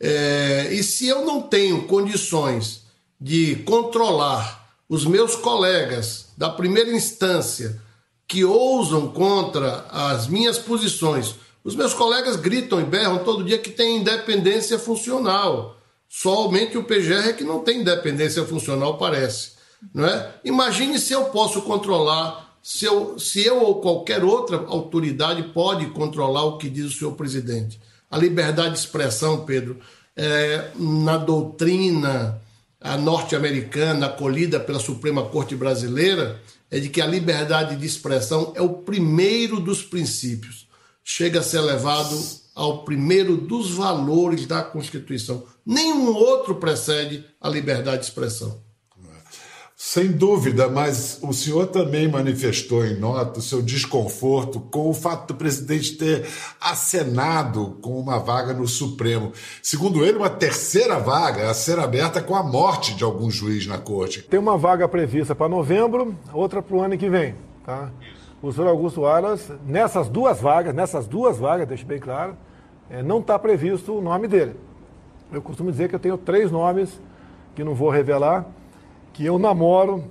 É, 0.00 0.68
e 0.72 0.82
se 0.82 1.06
eu 1.06 1.24
não 1.24 1.42
tenho 1.42 1.84
condições 1.84 2.87
de 3.20 3.56
controlar 3.56 4.68
os 4.88 5.04
meus 5.04 5.34
colegas 5.36 6.28
da 6.36 6.48
primeira 6.48 6.90
instância 6.90 7.80
que 8.26 8.44
ousam 8.44 9.08
contra 9.08 9.86
as 9.90 10.26
minhas 10.26 10.58
posições. 10.58 11.34
Os 11.64 11.74
meus 11.74 11.92
colegas 11.92 12.36
gritam 12.36 12.80
e 12.80 12.84
berram 12.84 13.24
todo 13.24 13.44
dia 13.44 13.58
que 13.58 13.70
tem 13.70 13.96
independência 13.96 14.78
funcional. 14.78 15.76
Somente 16.08 16.78
o 16.78 16.84
PGR 16.84 17.28
é 17.28 17.32
que 17.32 17.44
não 17.44 17.60
tem 17.60 17.80
independência 17.80 18.44
funcional, 18.44 18.96
parece. 18.96 19.52
Não 19.92 20.06
é? 20.06 20.34
Imagine 20.44 20.98
se 20.98 21.12
eu 21.12 21.26
posso 21.26 21.62
controlar, 21.62 22.56
se 22.62 22.84
eu, 22.84 23.18
se 23.18 23.44
eu 23.44 23.62
ou 23.62 23.80
qualquer 23.80 24.24
outra 24.24 24.56
autoridade 24.68 25.42
pode 25.54 25.86
controlar 25.86 26.44
o 26.44 26.58
que 26.58 26.70
diz 26.70 26.86
o 26.86 26.98
senhor 26.98 27.12
presidente. 27.12 27.80
A 28.10 28.16
liberdade 28.16 28.72
de 28.72 28.78
expressão, 28.78 29.44
Pedro, 29.44 29.78
é, 30.16 30.70
na 30.76 31.16
doutrina 31.16 32.40
a 32.80 32.96
norte-americana 32.96 34.06
acolhida 34.06 34.60
pela 34.60 34.78
Suprema 34.78 35.24
Corte 35.26 35.56
Brasileira 35.56 36.40
é 36.70 36.78
de 36.78 36.88
que 36.88 37.00
a 37.00 37.06
liberdade 37.06 37.76
de 37.76 37.86
expressão 37.86 38.52
é 38.54 38.62
o 38.62 38.68
primeiro 38.82 39.60
dos 39.60 39.82
princípios. 39.82 40.68
Chega 41.02 41.40
a 41.40 41.42
ser 41.42 41.60
levado 41.60 42.16
ao 42.54 42.84
primeiro 42.84 43.36
dos 43.36 43.70
valores 43.70 44.46
da 44.46 44.62
Constituição. 44.62 45.44
Nenhum 45.64 46.12
outro 46.14 46.56
precede 46.56 47.24
a 47.40 47.48
liberdade 47.48 48.00
de 48.00 48.06
expressão. 48.06 48.62
Sem 49.90 50.12
dúvida, 50.12 50.68
mas 50.68 51.18
o 51.22 51.32
senhor 51.32 51.68
também 51.68 52.06
manifestou 52.06 52.84
em 52.84 53.00
nota 53.00 53.38
o 53.38 53.42
seu 53.42 53.62
desconforto 53.62 54.60
com 54.60 54.90
o 54.90 54.92
fato 54.92 55.28
do 55.28 55.34
presidente 55.34 55.96
ter 55.96 56.26
acenado 56.60 57.78
com 57.80 57.98
uma 57.98 58.18
vaga 58.18 58.52
no 58.52 58.68
Supremo. 58.68 59.32
Segundo 59.62 60.04
ele, 60.04 60.18
uma 60.18 60.28
terceira 60.28 60.98
vaga 60.98 61.50
a 61.50 61.54
ser 61.54 61.78
aberta 61.78 62.20
com 62.20 62.36
a 62.36 62.42
morte 62.42 62.94
de 62.94 63.02
algum 63.02 63.30
juiz 63.30 63.66
na 63.66 63.78
corte. 63.78 64.20
Tem 64.24 64.38
uma 64.38 64.58
vaga 64.58 64.86
prevista 64.86 65.34
para 65.34 65.48
novembro, 65.48 66.14
outra 66.34 66.60
para 66.60 66.76
o 66.76 66.82
ano 66.82 66.98
que 66.98 67.08
vem. 67.08 67.34
Tá? 67.64 67.90
O 68.42 68.52
senhor 68.52 68.68
Augusto 68.68 69.06
Aras, 69.06 69.50
nessas 69.66 70.06
duas 70.10 70.38
vagas, 70.38 70.74
nessas 70.74 71.06
duas 71.06 71.38
vagas, 71.38 71.66
deixe 71.66 71.86
bem 71.86 71.98
claro, 71.98 72.36
é, 72.90 73.02
não 73.02 73.20
está 73.20 73.38
previsto 73.38 73.96
o 73.96 74.02
nome 74.02 74.28
dele. 74.28 74.54
Eu 75.32 75.40
costumo 75.40 75.70
dizer 75.70 75.88
que 75.88 75.94
eu 75.94 75.98
tenho 75.98 76.18
três 76.18 76.50
nomes 76.50 76.90
que 77.54 77.64
não 77.64 77.74
vou 77.74 77.88
revelar 77.88 78.44
que 79.12 79.24
eu 79.24 79.38
namoro 79.38 80.04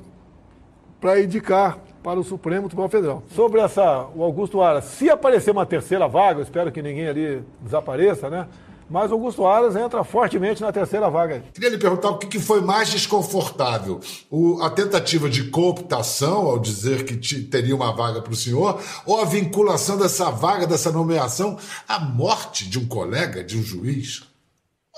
para 0.99 1.21
indicar 1.21 1.79
para 2.03 2.19
o 2.19 2.23
Supremo 2.23 2.67
Tribunal 2.67 2.89
Federal. 2.89 3.23
Sobre 3.35 3.59
essa, 3.59 4.07
o 4.15 4.23
Augusto 4.23 4.61
Aras, 4.61 4.85
se 4.85 5.09
aparecer 5.09 5.51
uma 5.51 5.65
terceira 5.65 6.07
vaga, 6.07 6.39
eu 6.39 6.43
espero 6.43 6.71
que 6.71 6.81
ninguém 6.81 7.07
ali 7.07 7.43
desapareça, 7.61 8.29
né? 8.29 8.47
Mas 8.89 9.11
Augusto 9.11 9.45
Aras 9.45 9.75
entra 9.75 10.01
fortemente 10.03 10.61
na 10.61 10.71
terceira 10.71 11.09
vaga. 11.09 11.43
Queria 11.53 11.69
lhe 11.69 11.77
perguntar 11.77 12.09
o 12.09 12.17
que 12.17 12.39
foi 12.39 12.61
mais 12.61 12.89
desconfortável: 12.89 13.99
o, 14.31 14.61
a 14.61 14.69
tentativa 14.69 15.29
de 15.29 15.49
cooptação, 15.49 16.47
ao 16.47 16.57
dizer 16.57 17.03
que 17.03 17.17
te, 17.17 17.43
teria 17.43 17.75
uma 17.75 17.93
vaga 17.93 18.21
para 18.21 18.31
o 18.31 18.35
senhor, 18.35 18.81
ou 19.05 19.19
a 19.19 19.25
vinculação 19.25 19.97
dessa 19.97 20.31
vaga, 20.31 20.65
dessa 20.65 20.91
nomeação, 20.91 21.57
à 21.87 21.99
morte 21.99 22.69
de 22.69 22.79
um 22.79 22.87
colega, 22.87 23.43
de 23.43 23.57
um 23.57 23.61
juiz? 23.61 24.23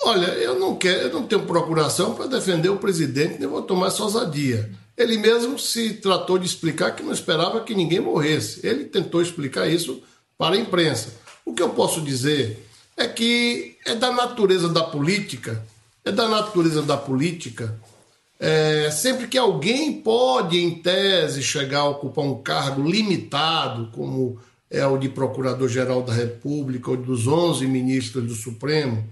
Olha, 0.03 0.27
eu 0.27 0.57
não 0.59 0.75
quero, 0.75 1.07
eu 1.07 1.13
não 1.13 1.23
tenho 1.23 1.45
procuração 1.45 2.15
para 2.15 2.27
defender 2.27 2.69
o 2.69 2.77
presidente, 2.77 3.39
nem 3.39 3.47
vou 3.47 3.61
tomar 3.61 3.87
essa 3.87 4.03
ousadia. 4.03 4.69
Ele 4.97 5.17
mesmo 5.17 5.57
se 5.57 5.93
tratou 5.93 6.37
de 6.37 6.45
explicar 6.45 6.91
que 6.91 7.03
não 7.03 7.13
esperava 7.13 7.61
que 7.61 7.75
ninguém 7.75 7.99
morresse. 7.99 8.65
Ele 8.65 8.85
tentou 8.85 9.21
explicar 9.21 9.67
isso 9.67 10.01
para 10.37 10.55
a 10.55 10.59
imprensa. 10.59 11.13
O 11.45 11.53
que 11.53 11.61
eu 11.61 11.69
posso 11.69 12.01
dizer 12.01 12.65
é 12.97 13.07
que 13.07 13.77
é 13.85 13.95
da 13.95 14.11
natureza 14.11 14.67
da 14.67 14.83
política, 14.83 15.65
é 16.03 16.11
da 16.11 16.27
natureza 16.27 16.81
da 16.81 16.97
política. 16.97 17.79
É, 18.39 18.89
sempre 18.91 19.27
que 19.27 19.37
alguém 19.37 20.01
pode, 20.01 20.57
em 20.57 20.75
tese, 20.75 21.43
chegar 21.43 21.79
a 21.79 21.89
ocupar 21.89 22.23
um 22.25 22.41
cargo 22.41 22.89
limitado, 22.89 23.89
como 23.93 24.39
é 24.69 24.85
o 24.85 24.97
de 24.97 25.09
Procurador-Geral 25.09 26.03
da 26.03 26.13
República 26.13 26.91
ou 26.91 26.97
dos 26.97 27.25
11 27.25 27.65
ministros 27.67 28.25
do 28.25 28.35
Supremo, 28.35 29.05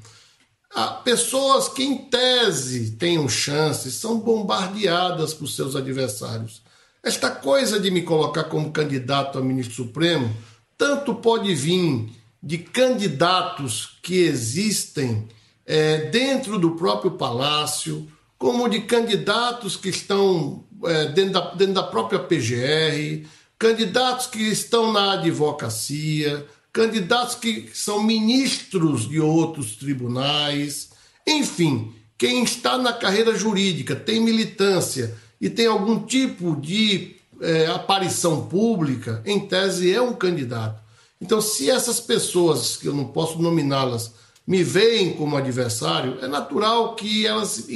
pessoas 1.04 1.70
que, 1.70 1.84
em 1.84 1.98
tese, 1.98 2.92
tenham 2.92 3.28
chances 3.28 3.96
são 3.96 4.20
bombardeadas 4.20 5.34
por 5.34 5.48
seus 5.48 5.76
adversários. 5.76 6.62
Esta 7.02 7.32
coisa 7.32 7.80
de 7.80 7.90
me 7.90 8.02
colocar 8.02 8.46
como 8.46 8.72
candidato 8.72 9.38
a 9.38 9.42
ministro 9.42 9.76
supremo 9.76 10.36
tanto 10.78 11.16
pode 11.16 11.54
vir 11.56 12.10
de 12.42 12.58
candidatos 12.58 13.98
que 14.04 14.20
existem 14.20 15.28
é, 15.66 16.10
dentro 16.10 16.60
do 16.60 16.76
próprio 16.76 17.12
palácio, 17.12 18.08
como 18.38 18.70
de 18.70 18.82
candidatos 18.82 19.76
que 19.76 19.90
estão 19.90 20.64
é, 20.86 21.06
dentro, 21.08 21.34
da, 21.34 21.54
dentro 21.56 21.74
da 21.74 21.84
própria 21.84 22.20
PGR, 22.20 23.28
candidatos 23.58 24.28
que 24.28 24.44
estão 24.44 24.92
na 24.94 25.14
advocacia, 25.14 26.46
candidatos 26.77 27.34
que 27.34 27.72
são 27.74 28.03
ministros 28.03 29.10
de 29.10 29.19
outros 29.19 29.75
tribunais, 29.75 30.89
enfim, 31.25 31.91
quem 32.15 32.43
está 32.43 32.77
na 32.77 32.93
carreira 32.93 33.36
jurídica, 33.36 33.96
tem 33.96 34.22
militância 34.22 35.17
e 35.41 35.50
tem 35.50 35.65
algum 35.65 36.05
tipo 36.05 36.55
de 36.55 37.15
é, 37.41 37.65
aparição 37.65 38.46
pública, 38.46 39.24
em 39.25 39.39
tese 39.39 39.91
é 39.91 40.00
um 40.00 40.13
candidato. 40.13 40.79
Então, 41.19 41.41
se 41.41 41.67
essas 41.67 42.00
pessoas, 42.00 42.77
que 42.77 42.86
eu 42.86 42.93
não 42.93 43.05
posso 43.05 43.41
nominá-las, 43.41 44.13
me 44.46 44.63
veem 44.63 45.13
como 45.13 45.36
adversário, 45.36 46.19
é 46.22 46.27
natural 46.27 46.93
que 46.96 47.25
elas 47.25 47.67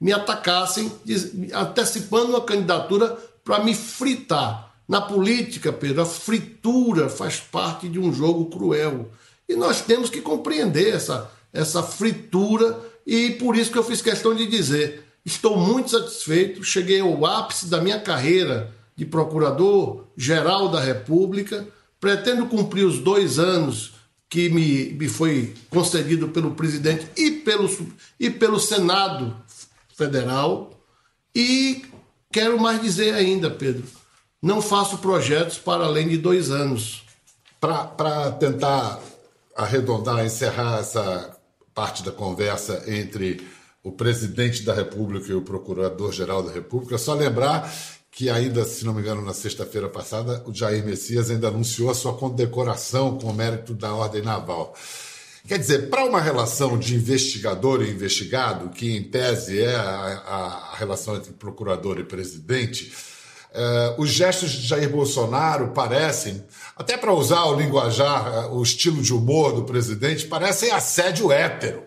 me 0.00 0.12
atacassem, 0.12 0.90
antecipando 1.54 2.30
uma 2.30 2.40
candidatura 2.40 3.16
para 3.44 3.62
me 3.62 3.76
fritar. 3.76 4.69
Na 4.90 5.00
política, 5.00 5.72
Pedro, 5.72 6.02
a 6.02 6.04
fritura 6.04 7.08
faz 7.08 7.38
parte 7.38 7.88
de 7.88 7.96
um 8.00 8.12
jogo 8.12 8.46
cruel. 8.46 9.08
E 9.48 9.54
nós 9.54 9.82
temos 9.82 10.10
que 10.10 10.20
compreender 10.20 10.92
essa, 10.92 11.30
essa 11.52 11.80
fritura, 11.80 12.76
e 13.06 13.30
por 13.30 13.54
isso 13.54 13.70
que 13.70 13.78
eu 13.78 13.84
fiz 13.84 14.02
questão 14.02 14.34
de 14.34 14.48
dizer: 14.48 15.04
estou 15.24 15.56
muito 15.56 15.92
satisfeito, 15.92 16.64
cheguei 16.64 16.98
ao 16.98 17.24
ápice 17.24 17.66
da 17.66 17.80
minha 17.80 18.00
carreira 18.00 18.74
de 18.96 19.06
Procurador-Geral 19.06 20.68
da 20.68 20.80
República. 20.80 21.68
Pretendo 22.00 22.46
cumprir 22.46 22.84
os 22.84 22.98
dois 22.98 23.38
anos 23.38 23.92
que 24.28 24.48
me, 24.48 24.86
me 24.94 25.06
foi 25.06 25.54
concedido 25.68 26.30
pelo 26.30 26.56
presidente 26.56 27.06
e 27.16 27.30
pelo, 27.30 27.70
e 28.18 28.28
pelo 28.28 28.58
Senado 28.58 29.36
Federal. 29.94 30.72
E 31.32 31.84
quero 32.32 32.58
mais 32.58 32.82
dizer 32.82 33.14
ainda, 33.14 33.48
Pedro, 33.48 33.99
não 34.42 34.62
faço 34.62 34.98
projetos 34.98 35.58
para 35.58 35.84
além 35.84 36.08
de 36.08 36.16
dois 36.16 36.50
anos. 36.50 37.04
Para 37.60 38.32
tentar 38.32 38.98
arredondar, 39.54 40.24
encerrar 40.24 40.78
essa 40.78 41.36
parte 41.74 42.02
da 42.02 42.10
conversa 42.10 42.82
entre 42.86 43.46
o 43.82 43.92
presidente 43.92 44.62
da 44.62 44.74
República 44.74 45.30
e 45.30 45.34
o 45.34 45.42
procurador-geral 45.42 46.42
da 46.42 46.52
República, 46.52 46.98
só 46.98 47.14
lembrar 47.14 47.70
que 48.10 48.28
ainda, 48.28 48.64
se 48.64 48.84
não 48.84 48.92
me 48.92 49.00
engano, 49.00 49.22
na 49.22 49.32
sexta-feira 49.32 49.88
passada, 49.88 50.42
o 50.46 50.54
Jair 50.54 50.84
Messias 50.84 51.30
ainda 51.30 51.48
anunciou 51.48 51.90
a 51.90 51.94
sua 51.94 52.14
condecoração 52.14 53.18
com 53.18 53.28
o 53.28 53.34
mérito 53.34 53.72
da 53.72 53.94
Ordem 53.94 54.22
Naval. 54.22 54.74
Quer 55.46 55.58
dizer, 55.58 55.88
para 55.88 56.04
uma 56.04 56.20
relação 56.20 56.78
de 56.78 56.94
investigador 56.94 57.82
e 57.82 57.90
investigado, 57.90 58.68
que 58.70 58.94
em 58.96 59.02
tese 59.02 59.60
é 59.60 59.74
a, 59.74 60.72
a 60.72 60.76
relação 60.76 61.16
entre 61.16 61.32
procurador 61.32 61.98
e 61.98 62.04
presidente, 62.04 62.92
eh, 63.52 63.94
os 63.98 64.10
gestos 64.10 64.50
de 64.50 64.66
Jair 64.66 64.88
Bolsonaro 64.88 65.68
parecem, 65.68 66.44
até 66.76 66.96
para 66.96 67.12
usar 67.12 67.44
o 67.46 67.56
linguajar, 67.56 68.26
eh, 68.26 68.46
o 68.52 68.62
estilo 68.62 69.02
de 69.02 69.12
humor 69.12 69.52
do 69.52 69.64
presidente, 69.64 70.26
parecem 70.26 70.70
assédio 70.70 71.32
hétero. 71.32 71.82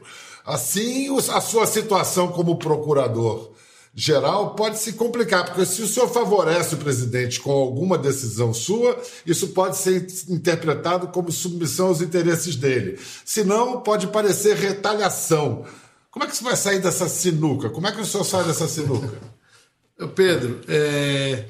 Assim, 0.45 1.07
a 1.31 1.39
sua 1.39 1.65
situação 1.65 2.27
como 2.29 2.57
procurador 2.57 3.53
geral 3.95 4.55
pode 4.55 4.79
se 4.79 4.93
complicar, 4.93 5.45
porque 5.45 5.65
se 5.65 5.81
o 5.81 5.87
senhor 5.87 6.09
favorece 6.09 6.75
o 6.75 6.79
presidente 6.79 7.39
com 7.39 7.51
alguma 7.51 7.97
decisão 7.97 8.53
sua, 8.53 8.99
isso 9.25 9.49
pode 9.49 9.77
ser 9.77 10.07
interpretado 10.29 11.07
como 11.09 11.31
submissão 11.31 11.87
aos 11.87 12.01
interesses 12.01 12.55
dele. 12.55 12.99
Se 13.23 13.43
não, 13.43 13.81
pode 13.81 14.07
parecer 14.07 14.57
retaliação. 14.57 15.63
Como 16.09 16.25
é 16.25 16.27
que 16.27 16.35
você 16.35 16.43
vai 16.43 16.55
sair 16.55 16.79
dessa 16.79 17.07
sinuca? 17.07 17.69
Como 17.69 17.87
é 17.87 17.91
que 17.91 18.01
o 18.01 18.05
senhor 18.05 18.23
sai 18.23 18.43
dessa 18.43 18.67
sinuca? 18.67 19.13
Pedro, 20.15 20.61
é... 20.67 21.45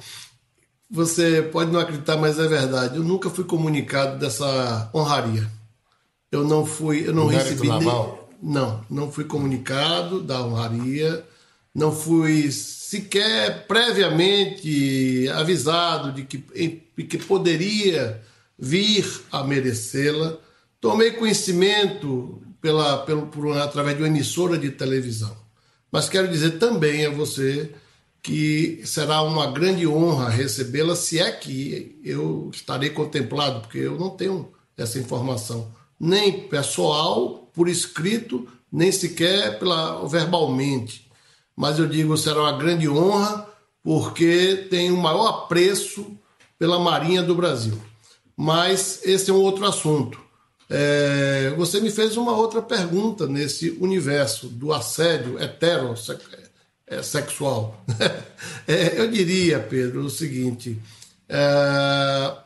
você 0.90 1.42
pode 1.42 1.72
não 1.72 1.80
acreditar, 1.80 2.18
mas 2.18 2.38
é 2.40 2.48
verdade. 2.48 2.98
Eu 2.98 3.04
nunca 3.04 3.30
fui 3.30 3.44
comunicado 3.44 4.20
dessa 4.20 4.90
honraria. 4.94 5.50
Eu 6.32 6.44
não 6.44 6.66
fui, 6.66 7.08
eu 7.08 7.14
não 7.14 7.28
recebi. 7.28 7.68
Naval? 7.68 8.30
Não, 8.42 8.84
não 8.90 9.12
fui 9.12 9.24
comunicado 9.24 10.20
da 10.22 10.44
honraria, 10.44 11.24
não 11.74 11.92
fui 11.92 12.52
sequer 12.52 13.66
previamente 13.68 15.30
avisado 15.30 16.12
de 16.12 16.24
que, 16.24 16.38
de 16.38 17.04
que 17.04 17.18
poderia 17.18 18.22
vir 18.60 19.06
a 19.32 19.44
merecê-la. 19.44 20.38
Tomei 20.82 21.12
conhecimento 21.12 22.42
pela, 22.60 22.98
pelo, 23.00 23.28
por, 23.28 23.58
através 23.58 23.96
de 23.96 24.04
uma 24.04 24.10
emissora 24.10 24.58
de 24.58 24.72
televisão. 24.72 25.36
Mas 25.92 26.10
quero 26.10 26.28
dizer 26.28 26.60
também 26.60 27.06
a 27.06 27.10
você 27.10 27.72
que 28.24 28.82
será 28.86 29.22
uma 29.22 29.52
grande 29.52 29.86
honra 29.86 30.30
recebê-la, 30.30 30.96
se 30.96 31.20
é 31.20 31.30
que 31.30 32.00
eu 32.02 32.50
estarei 32.54 32.90
contemplado, 32.90 33.60
porque 33.60 33.80
eu 33.80 34.00
não 34.00 34.10
tenho 34.12 34.50
essa 34.78 34.98
informação, 34.98 35.70
nem 36.00 36.48
pessoal 36.48 37.52
por 37.54 37.68
escrito, 37.68 38.48
nem 38.72 38.92
sequer 38.94 39.60
pela, 39.60 40.08
verbalmente. 40.08 41.12
Mas 41.54 41.78
eu 41.78 41.86
digo, 41.86 42.18
será 42.18 42.42
uma 42.44 42.58
grande 42.58 42.88
honra, 42.88 43.48
porque 43.84 44.68
tenho 44.70 44.96
o 44.96 45.02
maior 45.02 45.28
apreço 45.28 46.18
pela 46.58 46.80
Marinha 46.80 47.22
do 47.22 47.36
Brasil. 47.36 47.78
Mas 48.38 49.02
esse 49.04 49.30
é 49.30 49.34
um 49.34 49.42
outro 49.42 49.66
assunto. 49.66 50.18
É, 50.70 51.54
você 51.58 51.82
me 51.82 51.92
fez 51.92 52.16
uma 52.16 52.32
outra 52.32 52.62
pergunta 52.62 53.28
nesse 53.28 53.72
universo 53.82 54.48
do 54.48 54.72
assédio 54.72 55.38
heterossexual. 55.38 56.43
É, 58.66 58.98
eu 58.98 59.12
diria, 59.12 59.60
Pedro, 59.60 60.06
o 60.06 60.10
seguinte: 60.10 60.82
é, 61.28 62.38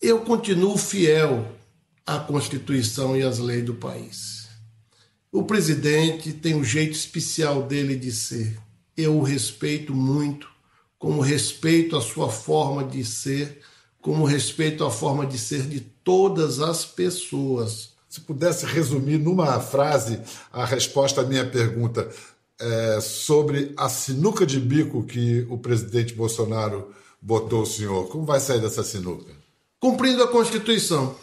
eu 0.00 0.20
continuo 0.20 0.78
fiel 0.78 1.46
a 2.06 2.18
Constituição 2.18 3.14
e 3.14 3.22
as 3.22 3.38
leis 3.38 3.64
do 3.64 3.74
país. 3.74 4.48
O 5.30 5.42
presidente 5.44 6.32
tem 6.32 6.54
um 6.54 6.64
jeito 6.64 6.94
especial 6.94 7.62
dele 7.62 7.96
de 7.96 8.10
ser. 8.10 8.58
Eu 8.96 9.18
o 9.18 9.22
respeito 9.22 9.94
muito, 9.94 10.48
como 10.98 11.20
respeito 11.20 11.96
a 11.96 12.00
sua 12.00 12.30
forma 12.30 12.82
de 12.82 13.04
ser, 13.04 13.60
como 14.00 14.24
respeito 14.24 14.84
a 14.84 14.90
forma 14.90 15.26
de 15.26 15.38
ser 15.38 15.66
de 15.66 15.80
todas 15.80 16.60
as 16.60 16.84
pessoas. 16.84 17.90
Se 18.08 18.22
pudesse 18.22 18.64
resumir 18.66 19.18
numa 19.18 19.60
frase 19.60 20.18
a 20.50 20.64
resposta 20.64 21.20
à 21.20 21.24
minha 21.24 21.46
pergunta 21.46 22.10
é, 22.60 23.00
sobre 23.00 23.72
a 23.76 23.88
sinuca 23.88 24.44
de 24.44 24.60
bico 24.60 25.02
que 25.04 25.46
o 25.48 25.58
presidente 25.58 26.14
Bolsonaro 26.14 26.94
botou 27.20 27.62
o 27.62 27.66
senhor, 27.66 28.08
como 28.08 28.24
vai 28.24 28.38
sair 28.38 28.60
dessa 28.60 28.84
sinuca? 28.84 29.32
Cumprindo 29.78 30.22
a 30.22 30.28
Constituição 30.28 31.16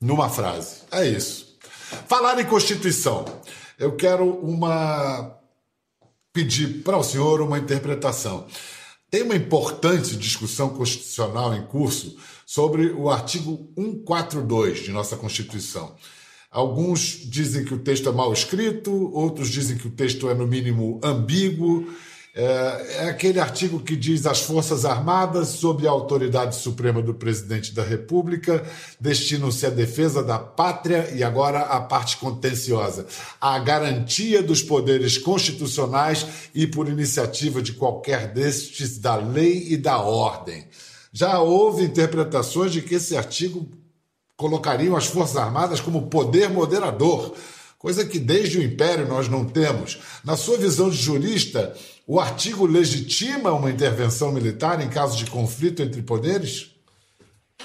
numa 0.00 0.28
frase. 0.28 0.82
É 0.90 1.06
isso. 1.06 1.56
Falar 2.06 2.40
em 2.40 2.46
Constituição. 2.46 3.24
Eu 3.78 3.96
quero 3.96 4.28
uma 4.28 5.36
pedir 6.32 6.82
para 6.82 6.98
o 6.98 7.02
senhor 7.02 7.40
uma 7.40 7.58
interpretação. 7.58 8.46
Tem 9.10 9.22
uma 9.22 9.36
importante 9.36 10.16
discussão 10.16 10.70
constitucional 10.70 11.54
em 11.54 11.64
curso 11.66 12.16
sobre 12.44 12.90
o 12.90 13.08
artigo 13.08 13.72
142 13.76 14.80
de 14.80 14.90
nossa 14.90 15.16
Constituição. 15.16 15.94
Alguns 16.54 17.18
dizem 17.24 17.64
que 17.64 17.74
o 17.74 17.78
texto 17.78 18.08
é 18.08 18.12
mal 18.12 18.32
escrito, 18.32 19.10
outros 19.12 19.48
dizem 19.48 19.76
que 19.76 19.88
o 19.88 19.90
texto 19.90 20.30
é, 20.30 20.34
no 20.34 20.46
mínimo, 20.46 21.00
ambíguo. 21.02 21.84
É, 22.32 22.44
é, 22.98 23.08
aquele 23.08 23.40
artigo 23.40 23.80
que 23.80 23.96
diz 23.96 24.24
as 24.24 24.42
Forças 24.42 24.84
Armadas, 24.84 25.48
sob 25.48 25.84
a 25.84 25.90
autoridade 25.90 26.54
suprema 26.54 27.02
do 27.02 27.12
presidente 27.12 27.74
da 27.74 27.82
República, 27.82 28.64
destinam-se 29.00 29.66
à 29.66 29.70
defesa 29.70 30.22
da 30.22 30.38
pátria 30.38 31.10
e 31.12 31.24
agora 31.24 31.58
a 31.58 31.80
parte 31.80 32.18
contenciosa, 32.18 33.04
a 33.40 33.58
garantia 33.58 34.40
dos 34.40 34.62
poderes 34.62 35.18
constitucionais 35.18 36.24
e, 36.54 36.68
por 36.68 36.88
iniciativa 36.88 37.60
de 37.60 37.72
qualquer 37.72 38.32
destes, 38.32 38.96
da 38.96 39.16
lei 39.16 39.66
e 39.70 39.76
da 39.76 39.98
ordem. 39.98 40.68
Já 41.12 41.40
houve 41.40 41.82
interpretações 41.82 42.70
de 42.70 42.80
que 42.80 42.94
esse 42.94 43.16
artigo 43.16 43.68
colocariam 44.36 44.96
as 44.96 45.06
Forças 45.06 45.36
Armadas 45.36 45.80
como 45.80 46.08
poder 46.08 46.50
moderador, 46.50 47.34
coisa 47.78 48.04
que 48.04 48.18
desde 48.18 48.58
o 48.58 48.62
Império 48.62 49.06
nós 49.06 49.28
não 49.28 49.44
temos. 49.44 49.98
Na 50.24 50.36
sua 50.36 50.56
visão 50.56 50.90
de 50.90 50.96
jurista, 50.96 51.74
o 52.06 52.20
artigo 52.20 52.66
legitima 52.66 53.52
uma 53.52 53.70
intervenção 53.70 54.32
militar 54.32 54.80
em 54.80 54.88
caso 54.88 55.16
de 55.16 55.26
conflito 55.26 55.82
entre 55.82 56.02
poderes? 56.02 56.70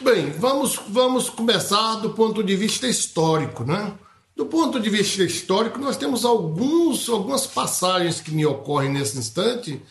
Bem, 0.02 0.32
vamos, 0.32 0.80
vamos 0.88 1.30
começar 1.30 1.96
do 1.96 2.12
ponto 2.12 2.44
de 2.44 2.56
vista 2.56 2.88
histórico, 2.88 3.64
né? 3.64 3.94
Do 4.36 4.46
ponto 4.46 4.80
de 4.80 4.90
vista 4.90 5.24
histórico, 5.24 5.80
nós 5.80 5.98
temos 5.98 6.24
alguns, 6.24 7.10
algumas 7.10 7.46
passagens 7.46 8.22
que 8.22 8.32
me 8.32 8.46
ocorrem 8.46 8.90
nesse 8.90 9.18
instante 9.18 9.82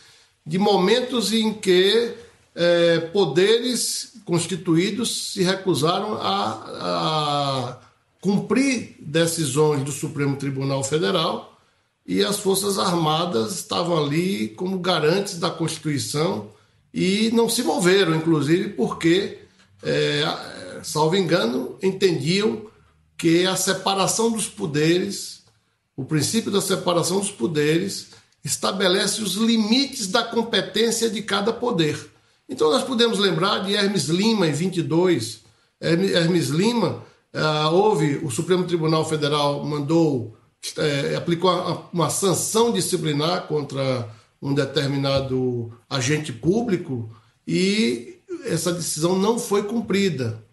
de 0.43 0.57
momentos 0.57 1.31
em 1.31 1.53
que 1.53 2.15
é, 2.59 2.99
poderes 2.99 4.15
constituídos 4.25 5.31
se 5.31 5.41
recusaram 5.41 6.15
a, 6.15 6.51
a 6.81 7.77
cumprir 8.19 8.97
decisões 8.99 9.81
do 9.81 9.93
Supremo 9.93 10.35
Tribunal 10.35 10.83
Federal 10.83 11.57
e 12.05 12.21
as 12.21 12.37
Forças 12.37 12.77
Armadas 12.77 13.53
estavam 13.53 13.97
ali 13.97 14.49
como 14.49 14.77
garantes 14.77 15.39
da 15.39 15.49
Constituição 15.49 16.51
e 16.93 17.31
não 17.31 17.47
se 17.47 17.63
moveram, 17.63 18.13
inclusive 18.13 18.69
porque, 18.73 19.39
é, 19.81 20.81
salvo 20.83 21.15
engano, 21.15 21.77
entendiam 21.81 22.65
que 23.17 23.45
a 23.45 23.55
separação 23.55 24.33
dos 24.33 24.47
poderes, 24.49 25.43
o 25.95 26.03
princípio 26.03 26.51
da 26.51 26.59
separação 26.59 27.19
dos 27.19 27.31
poderes, 27.31 28.07
estabelece 28.43 29.21
os 29.21 29.35
limites 29.35 30.07
da 30.07 30.23
competência 30.23 31.09
de 31.09 31.21
cada 31.21 31.53
poder. 31.53 32.18
Então 32.49 32.71
nós 32.71 32.83
podemos 32.83 33.19
lembrar 33.19 33.59
de 33.59 33.75
Hermes 33.75 34.05
Lima 34.05 34.47
em 34.47 34.51
22. 34.51 35.41
Hermes 35.79 36.47
Lima, 36.47 37.03
uh, 37.33 37.71
houve, 37.71 38.19
o 38.23 38.31
Supremo 38.31 38.65
Tribunal 38.65 39.07
Federal 39.07 39.63
mandou 39.63 40.35
é, 40.77 41.15
aplicou 41.15 41.89
uma, 41.93 42.09
sanção 42.09 42.71
disciplinar 42.71 43.47
contra 43.47 44.09
um 44.41 44.53
determinado 44.53 45.71
agente 45.89 46.33
público 46.33 47.09
e 47.47 48.19
essa 48.45 48.71
decisão 48.71 49.17
não 49.17 49.39
foi 49.39 49.63
cumprida. 49.63 50.43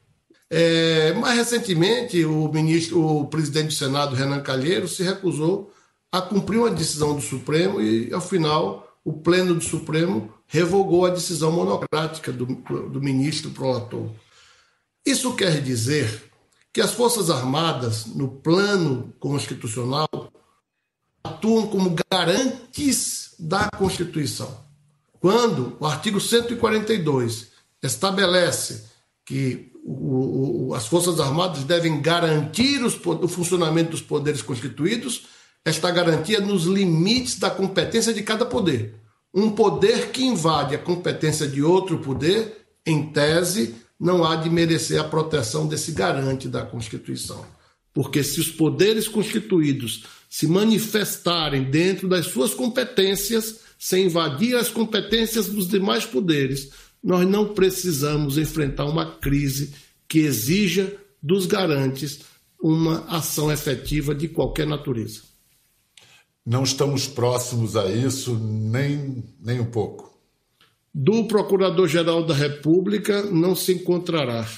É, 0.48 1.12
mais 1.14 1.36
recentemente, 1.36 2.24
o 2.24 2.48
ministro, 2.52 3.04
o 3.04 3.26
presidente 3.26 3.68
do 3.68 3.74
Senado, 3.74 4.14
Renan 4.14 4.40
Calheiros, 4.40 4.96
se 4.96 5.02
recusou 5.02 5.72
a 6.12 6.22
cumprir 6.22 6.58
uma 6.58 6.70
decisão 6.70 7.14
do 7.16 7.20
Supremo 7.20 7.80
e, 7.80 8.12
ao 8.12 8.20
final, 8.20 8.96
o 9.04 9.12
Pleno 9.12 9.54
do 9.54 9.60
Supremo 9.60 10.32
revogou 10.46 11.06
a 11.06 11.10
decisão 11.10 11.50
monocrática 11.52 12.32
do, 12.32 12.46
do 12.46 13.00
ministro 13.00 13.50
Prolator. 13.50 14.10
Isso 15.04 15.34
quer 15.34 15.60
dizer 15.60 16.30
que 16.72 16.80
as 16.80 16.92
Forças 16.92 17.30
Armadas, 17.30 18.06
no 18.06 18.28
plano 18.28 19.12
constitucional, 19.18 20.08
atuam 21.24 21.66
como 21.66 21.96
garantes 22.10 23.34
da 23.38 23.68
Constituição. 23.76 24.64
Quando 25.18 25.76
o 25.80 25.86
artigo 25.86 26.20
142 26.20 27.48
estabelece 27.82 28.84
que 29.24 29.72
o, 29.84 30.68
o, 30.68 30.74
as 30.74 30.86
Forças 30.86 31.18
Armadas 31.20 31.64
devem 31.64 32.00
garantir 32.00 32.84
os, 32.84 32.94
o 33.04 33.28
funcionamento 33.28 33.92
dos 33.92 34.02
poderes 34.02 34.42
constituídos, 34.42 35.26
esta 35.64 35.90
garantia 35.90 36.40
nos 36.40 36.64
limites 36.64 37.38
da 37.38 37.50
competência 37.50 38.12
de 38.12 38.22
cada 38.22 38.44
poder. 38.44 38.94
Um 39.36 39.50
poder 39.50 40.12
que 40.12 40.24
invade 40.24 40.74
a 40.74 40.78
competência 40.78 41.46
de 41.46 41.62
outro 41.62 41.98
poder, 41.98 42.68
em 42.86 43.12
tese, 43.12 43.74
não 44.00 44.24
há 44.24 44.34
de 44.34 44.48
merecer 44.48 44.98
a 44.98 45.04
proteção 45.04 45.68
desse 45.68 45.92
garante 45.92 46.48
da 46.48 46.64
Constituição. 46.64 47.44
Porque 47.92 48.24
se 48.24 48.40
os 48.40 48.48
poderes 48.48 49.06
constituídos 49.06 50.04
se 50.30 50.46
manifestarem 50.46 51.64
dentro 51.64 52.08
das 52.08 52.28
suas 52.28 52.54
competências, 52.54 53.60
sem 53.78 54.06
invadir 54.06 54.56
as 54.56 54.70
competências 54.70 55.48
dos 55.48 55.68
demais 55.68 56.06
poderes, 56.06 56.70
nós 57.04 57.28
não 57.28 57.52
precisamos 57.52 58.38
enfrentar 58.38 58.86
uma 58.86 59.16
crise 59.16 59.74
que 60.08 60.20
exija 60.20 60.96
dos 61.22 61.44
garantes 61.44 62.20
uma 62.58 63.00
ação 63.06 63.52
efetiva 63.52 64.14
de 64.14 64.28
qualquer 64.28 64.66
natureza. 64.66 65.35
Não 66.46 66.62
estamos 66.62 67.08
próximos 67.08 67.76
a 67.76 67.90
isso 67.90 68.38
nem, 68.38 69.24
nem 69.40 69.58
um 69.58 69.64
pouco. 69.64 70.16
Do 70.94 71.24
Procurador-Geral 71.24 72.24
da 72.24 72.34
República 72.34 73.22
não 73.24 73.56
se 73.56 73.72
encontrará. 73.72 74.48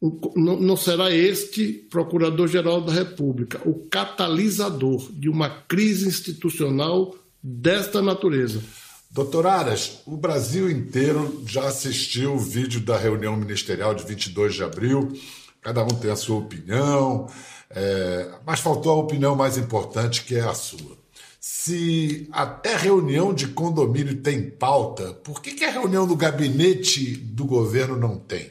Não, 0.00 0.60
não 0.60 0.76
será 0.76 1.10
este 1.12 1.72
Procurador-Geral 1.72 2.82
da 2.82 2.92
República 2.92 3.60
o 3.64 3.74
catalisador 3.90 5.10
de 5.12 5.28
uma 5.28 5.50
crise 5.50 6.06
institucional 6.06 7.14
desta 7.42 8.00
natureza. 8.00 8.62
Doutor 9.10 9.46
Aras, 9.46 10.00
o 10.06 10.16
Brasil 10.16 10.70
inteiro 10.70 11.42
já 11.46 11.66
assistiu 11.66 12.34
o 12.34 12.38
vídeo 12.38 12.80
da 12.80 12.96
reunião 12.96 13.36
ministerial 13.36 13.94
de 13.94 14.04
22 14.04 14.54
de 14.54 14.62
abril. 14.62 15.18
Cada 15.60 15.82
um 15.82 15.88
tem 15.88 16.10
a 16.10 16.16
sua 16.16 16.38
opinião, 16.38 17.28
é, 17.70 18.30
mas 18.46 18.60
faltou 18.60 18.92
a 18.92 18.96
opinião 18.96 19.34
mais 19.34 19.58
importante, 19.58 20.22
que 20.22 20.36
é 20.36 20.42
a 20.42 20.54
sua. 20.54 20.97
Se 21.40 22.28
até 22.32 22.76
reunião 22.76 23.32
de 23.32 23.48
condomínio 23.48 24.20
tem 24.20 24.50
pauta, 24.50 25.14
por 25.14 25.40
que, 25.40 25.52
que 25.52 25.64
a 25.64 25.70
reunião 25.70 26.06
do 26.06 26.16
gabinete 26.16 27.16
do 27.16 27.44
governo 27.44 27.96
não 27.96 28.18
tem? 28.18 28.50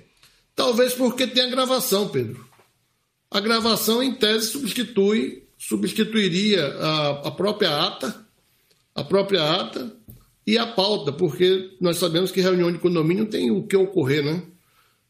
Talvez 0.56 0.93
porque 0.93 1.28
tem 1.28 1.43
a 1.43 1.50
gravação, 1.50 2.08
Pedro. 2.08 2.47
A 3.30 3.39
gravação, 3.39 4.02
em 4.02 4.15
tese, 4.15 4.47
substitui, 4.47 5.47
substituiria 5.58 6.65
a, 6.65 7.28
a 7.28 7.32
própria 7.32 7.86
ata, 7.86 8.26
a 8.95 9.04
própria 9.04 9.43
ata 9.62 9.93
e 10.45 10.58
a 10.58 10.65
pauta, 10.65 11.12
porque 11.12 11.71
nós 11.82 11.97
sabemos 11.97 12.32
que 12.32 12.39
reunião 12.39 12.71
de 12.71 12.80
condomínio 12.80 13.26
tem 13.26 13.52
o 13.52 13.67
que 13.67 13.76
ocorrer, 13.76 14.23
né? 14.23 14.41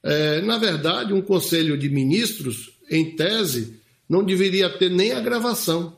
É, 0.04 0.42
na 0.42 0.58
verdade, 0.58 1.14
um 1.14 1.22
conselho 1.22 1.78
de 1.78 1.90
ministros, 1.90 2.72
em 2.90 3.16
tese, 3.16 3.80
não 4.10 4.24
deveria 4.24 4.70
ter 4.70 4.90
nem 4.90 5.12
a 5.12 5.20
gravação, 5.20 5.98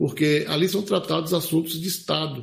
porque 0.00 0.46
ali 0.48 0.66
são 0.66 0.80
tratados 0.80 1.34
assuntos 1.34 1.78
de 1.78 1.86
Estado. 1.86 2.42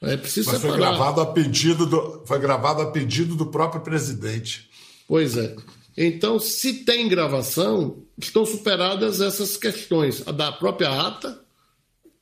É 0.00 0.16
preciso 0.16 0.50
Mas 0.50 0.62
separar. 0.62 0.78
foi 0.78 0.88
gravado 0.88 1.20
a 1.20 1.26
pedido 1.26 1.84
do, 1.84 2.22
foi 2.24 2.38
gravado 2.38 2.80
a 2.80 2.90
pedido 2.90 3.36
do 3.36 3.44
próprio 3.44 3.82
presidente. 3.82 4.66
Pois 5.06 5.36
é. 5.36 5.54
Então, 5.94 6.38
se 6.38 6.72
tem 6.84 7.06
gravação, 7.06 7.98
estão 8.16 8.46
superadas 8.46 9.20
essas 9.20 9.58
questões, 9.58 10.26
a 10.26 10.32
da 10.32 10.50
própria 10.52 10.88
ata 10.88 11.38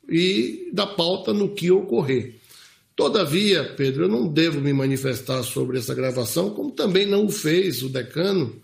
e 0.08 0.68
da 0.72 0.88
pauta 0.88 1.32
no 1.32 1.54
que 1.54 1.70
ocorrer. 1.70 2.34
Todavia, 2.96 3.62
Pedro, 3.76 4.06
eu 4.06 4.08
não 4.08 4.26
devo 4.26 4.60
me 4.60 4.72
manifestar 4.72 5.44
sobre 5.44 5.78
essa 5.78 5.94
gravação, 5.94 6.50
como 6.50 6.72
também 6.72 7.06
não 7.06 7.26
o 7.26 7.30
fez 7.30 7.84
o 7.84 7.88
decano, 7.88 8.60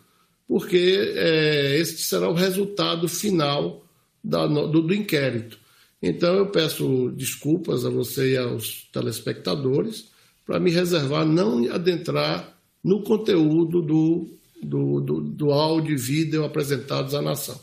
porque 0.49 1.15
é, 1.15 1.79
este 1.79 2.03
será 2.03 2.29
o 2.29 2.35
resultado 2.35 3.09
final 3.09 3.87
da, 4.25 4.45
do, 4.49 4.83
do 4.83 4.93
inquérito. 4.93 5.63
Então, 6.07 6.37
eu 6.37 6.47
peço 6.51 7.11
desculpas 7.17 7.87
a 7.87 7.89
você 7.89 8.33
e 8.33 8.37
aos 8.37 8.89
telespectadores 8.93 10.11
para 10.45 10.61
me 10.61 10.71
reservar 10.71 11.25
não 11.25 11.73
adentrar 11.73 12.59
no 12.83 13.03
conteúdo 13.03 13.81
do, 13.81 14.29
do, 14.63 15.01
do, 15.01 15.21
do 15.23 15.51
áudio 15.51 15.95
e 15.95 15.97
vídeo 15.97 16.45
apresentados 16.45 17.15
à 17.15 17.23
nação. 17.23 17.59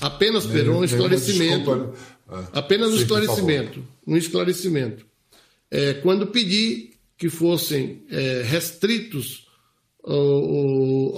Apenas, 0.00 0.46
Pedro, 0.46 0.78
um 0.78 0.84
esclarecimento. 0.84 1.92
Apenas 2.52 2.92
um 2.92 2.96
esclarecimento. 2.96 3.84
Um 4.04 4.16
esclarecimento 4.16 5.06
é, 5.70 5.94
quando 5.94 6.26
pedi 6.26 6.90
que 7.16 7.28
fossem 7.28 8.02
é, 8.10 8.42
restritos 8.42 9.46
ao, 10.02 10.14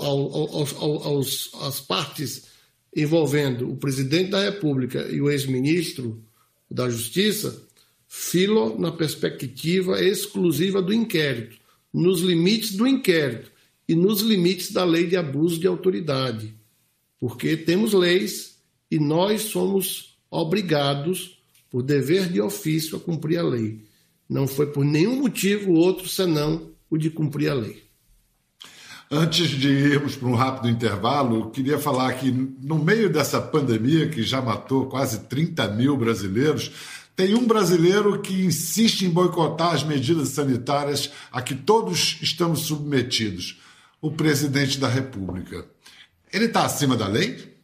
ao, 0.02 0.58
ao, 0.78 1.02
aos, 1.08 1.50
às 1.62 1.80
partes 1.80 2.49
envolvendo 2.94 3.70
o 3.70 3.76
presidente 3.76 4.30
da 4.30 4.42
República 4.42 5.06
e 5.10 5.20
o 5.20 5.30
ex-ministro 5.30 6.22
da 6.70 6.88
Justiça, 6.88 7.62
filo 8.08 8.78
na 8.78 8.90
perspectiva 8.90 10.02
exclusiva 10.02 10.82
do 10.82 10.92
inquérito, 10.92 11.56
nos 11.92 12.20
limites 12.20 12.72
do 12.72 12.86
inquérito 12.86 13.50
e 13.88 13.94
nos 13.94 14.20
limites 14.20 14.72
da 14.72 14.84
lei 14.84 15.06
de 15.06 15.16
abuso 15.16 15.58
de 15.58 15.66
autoridade. 15.66 16.54
Porque 17.18 17.56
temos 17.56 17.92
leis 17.92 18.58
e 18.90 18.98
nós 18.98 19.42
somos 19.42 20.16
obrigados, 20.30 21.38
por 21.68 21.82
dever 21.82 22.28
de 22.28 22.40
ofício, 22.40 22.96
a 22.96 23.00
cumprir 23.00 23.38
a 23.38 23.42
lei. 23.42 23.84
Não 24.28 24.46
foi 24.46 24.66
por 24.72 24.84
nenhum 24.84 25.16
motivo 25.16 25.72
outro 25.72 26.08
senão 26.08 26.70
o 26.88 26.96
de 26.96 27.10
cumprir 27.10 27.48
a 27.48 27.54
lei. 27.54 27.89
Antes 29.12 29.48
de 29.48 29.68
irmos 29.68 30.14
para 30.14 30.28
um 30.28 30.36
rápido 30.36 30.68
intervalo, 30.68 31.50
queria 31.50 31.80
falar 31.80 32.12
que, 32.12 32.30
no 32.30 32.78
meio 32.78 33.10
dessa 33.10 33.40
pandemia 33.40 34.08
que 34.08 34.22
já 34.22 34.40
matou 34.40 34.86
quase 34.86 35.24
30 35.24 35.66
mil 35.72 35.96
brasileiros, 35.96 36.70
tem 37.16 37.34
um 37.34 37.44
brasileiro 37.44 38.22
que 38.22 38.44
insiste 38.44 39.02
em 39.02 39.10
boicotar 39.10 39.74
as 39.74 39.82
medidas 39.82 40.28
sanitárias 40.28 41.10
a 41.32 41.42
que 41.42 41.56
todos 41.56 42.18
estamos 42.22 42.60
submetidos: 42.60 43.60
o 44.00 44.12
presidente 44.12 44.78
da 44.78 44.86
República. 44.86 45.66
Ele 46.32 46.44
está 46.44 46.64
acima 46.64 46.96
da 46.96 47.08
lei? 47.08 47.56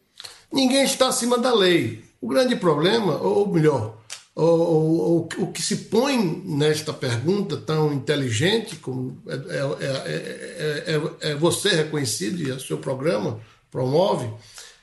Ninguém 0.53 0.83
está 0.83 1.07
acima 1.07 1.39
da 1.39 1.55
lei. 1.55 2.03
O 2.21 2.27
grande 2.27 2.57
problema, 2.57 3.19
ou 3.19 3.47
melhor, 3.47 3.97
o, 4.43 5.27
o, 5.39 5.47
que 5.51 5.63
se 5.63 5.77
põe 5.77 6.19
nesta 6.45 6.93
pergunta 6.93 7.57
tão 7.57 7.91
inteligente, 7.91 8.77
como 8.77 9.17
é, 9.27 9.35
é, 9.81 10.95
é, 10.95 11.31
é, 11.31 11.35
você 11.35 11.71
reconhecido 11.71 12.43
e 12.43 12.51
o 12.51 12.61
seu 12.61 12.77
programa 12.77 13.41
promove, 13.71 14.31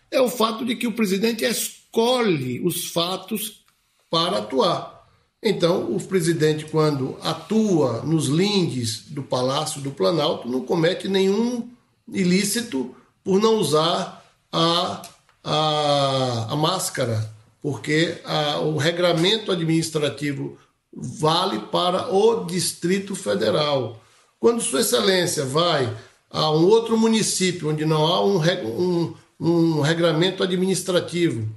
é 0.09 0.19
o 0.19 0.27
fato 0.27 0.65
de 0.65 0.75
que 0.75 0.87
o 0.87 0.93
presidente 0.93 1.45
escolhe 1.45 2.65
os 2.65 2.87
fatos 2.87 3.63
para 4.09 4.39
atuar. 4.39 5.07
Então, 5.41 5.95
o 5.95 6.01
presidente, 6.01 6.65
quando 6.65 7.17
atua 7.21 8.01
nos 8.01 8.27
lindes 8.27 9.03
do 9.09 9.21
Palácio 9.21 9.81
do 9.81 9.91
Planalto, 9.91 10.49
não 10.49 10.61
comete 10.61 11.07
nenhum 11.07 11.69
ilícito 12.11 12.95
por 13.23 13.39
não 13.39 13.57
usar 13.57 14.25
a, 14.51 15.01
a, 15.43 16.47
a 16.53 16.55
máscara 16.55 17.31
porque 17.63 18.17
a, 18.25 18.59
o 18.59 18.75
regramento 18.75 19.49
administrativo 19.49 20.57
vale 20.91 21.59
para 21.71 22.13
o 22.13 22.43
Distrito 22.43 23.15
Federal. 23.15 24.03
Quando 24.37 24.61
Sua 24.61 24.81
Excelência 24.81 25.45
vai 25.45 25.91
a 26.29 26.51
um 26.51 26.65
outro 26.65 26.97
município 26.97 27.69
onde 27.69 27.85
não 27.85 28.05
há 28.05 28.25
um, 28.25 28.41
um, 28.65 29.13
um 29.39 29.81
regramento 29.81 30.43
administrativo 30.43 31.47